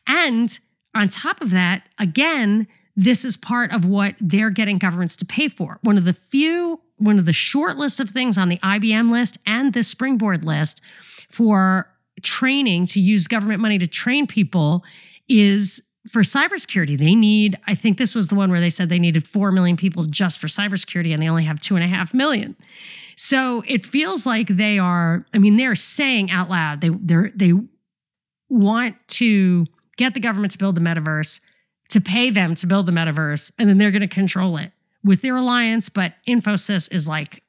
[0.06, 0.58] And
[0.94, 5.48] on top of that, again, this is part of what they're getting governments to pay
[5.48, 5.78] for.
[5.82, 9.38] One of the few one of the short list of things on the IBM list
[9.46, 10.80] and the Springboard list
[11.30, 11.90] for
[12.22, 14.84] training to use government money to train people
[15.28, 16.98] is for cybersecurity.
[16.98, 19.76] They need, I think this was the one where they said they needed 4 million
[19.76, 22.56] people just for cybersecurity and they only have two and a half million.
[23.16, 26.90] So it feels like they are, I mean, they're saying out loud, they
[27.34, 27.52] they
[28.48, 29.66] want to
[29.96, 31.40] get the government to build the metaverse,
[31.88, 34.70] to pay them to build the metaverse, and then they're going to control it
[35.06, 37.42] with their alliance, but Infosys is like,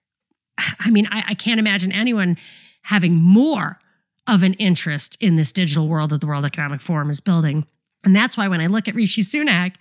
[0.80, 2.38] I mean, I, I can't imagine anyone
[2.84, 3.80] having more
[4.28, 7.66] of an interest in this digital world that the World Economic Forum is building.
[8.04, 9.76] And that's why when I look at Rishi Sunak,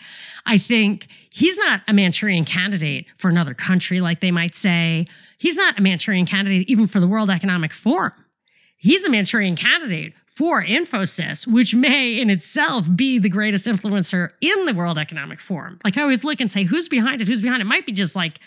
[0.47, 5.07] I think he's not a Manchurian candidate for another country, like they might say.
[5.39, 8.12] He's not a Manchurian candidate even for the World Economic Forum.
[8.77, 14.66] He's a Manchurian candidate for Infosys, which may in itself be the greatest influencer in
[14.66, 15.79] the World Economic Forum.
[15.83, 17.29] Like I always look and say, who's behind it?
[17.29, 17.64] Who's behind it?
[17.64, 18.39] it might be just like,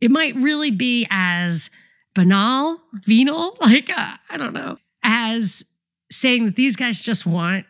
[0.00, 1.70] it might really be as
[2.14, 5.64] banal, venal, like, uh, I don't know, as
[6.10, 7.64] saying that these guys just want,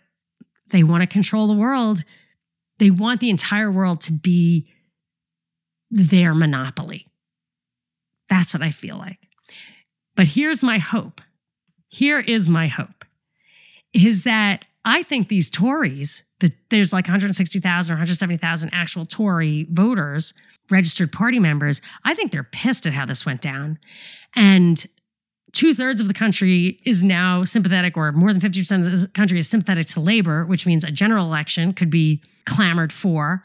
[0.71, 2.03] they want to control the world.
[2.79, 4.73] They want the entire world to be
[5.91, 7.07] their monopoly.
[8.31, 9.19] That's what I feel like.
[10.17, 11.21] But here's my hope.
[11.91, 13.05] Here is my hope
[13.93, 20.33] is that I think these Tories, the, there's like 160,000 or 170,000 actual Tory voters,
[20.71, 21.83] registered party members.
[22.05, 23.79] I think they're pissed at how this went down.
[24.35, 24.85] And
[25.53, 29.39] two thirds of the country is now sympathetic, or more than 50% of the country
[29.39, 33.43] is sympathetic to labor, which means a general election could be clamored for.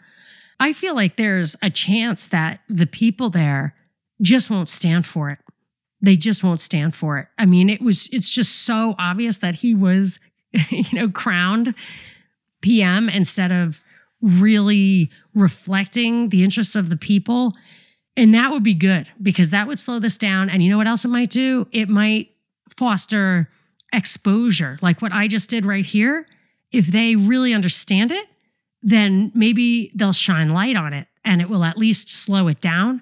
[0.60, 3.76] I feel like there's a chance that the people there
[4.22, 5.40] just won't stand for it.
[6.06, 7.28] They just won't stand for it.
[7.38, 10.20] I mean, it was, it's just so obvious that he was,
[10.70, 11.74] you know, crowned
[12.62, 13.84] PM instead of
[14.22, 17.54] really reflecting the interests of the people.
[18.16, 20.50] And that would be good because that would slow this down.
[20.50, 21.68] And you know what else it might do?
[21.72, 22.30] It might
[22.70, 23.50] foster
[23.92, 26.28] exposure, like what I just did right here.
[26.72, 28.28] If they really understand it,
[28.84, 33.02] then maybe they'll shine light on it and it will at least slow it down.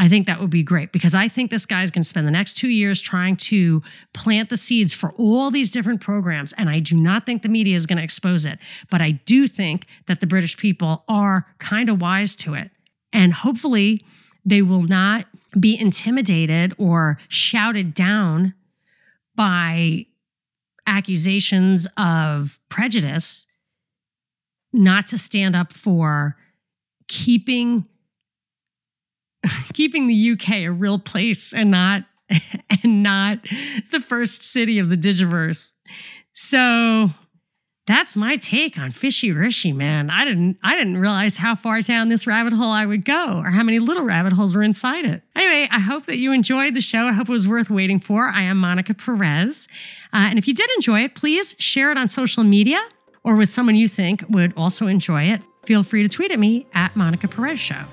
[0.00, 2.26] I think that would be great because I think this guy is going to spend
[2.26, 3.82] the next two years trying to
[4.14, 6.52] plant the seeds for all these different programs.
[6.52, 8.60] And I do not think the media is going to expose it.
[8.90, 12.70] But I do think that the British people are kind of wise to it.
[13.12, 14.04] And hopefully,
[14.44, 15.26] they will not
[15.58, 18.54] be intimidated or shouted down
[19.34, 20.06] by
[20.86, 23.46] accusations of prejudice,
[24.72, 26.36] not to stand up for
[27.08, 27.86] keeping
[29.72, 32.04] keeping the UK a real place and not
[32.82, 33.38] and not
[33.90, 35.74] the first city of the Digiverse.
[36.34, 37.10] So
[37.86, 40.10] that's my take on fishy rishy, man.
[40.10, 43.50] I didn't I didn't realize how far down this rabbit hole I would go or
[43.50, 45.22] how many little rabbit holes were inside it.
[45.34, 47.06] Anyway, I hope that you enjoyed the show.
[47.06, 48.28] I hope it was worth waiting for.
[48.28, 49.68] I am Monica Perez.
[50.12, 52.80] Uh, and if you did enjoy it, please share it on social media
[53.24, 55.40] or with someone you think would also enjoy it.
[55.64, 57.84] Feel free to tweet at me at Monica Perez Show.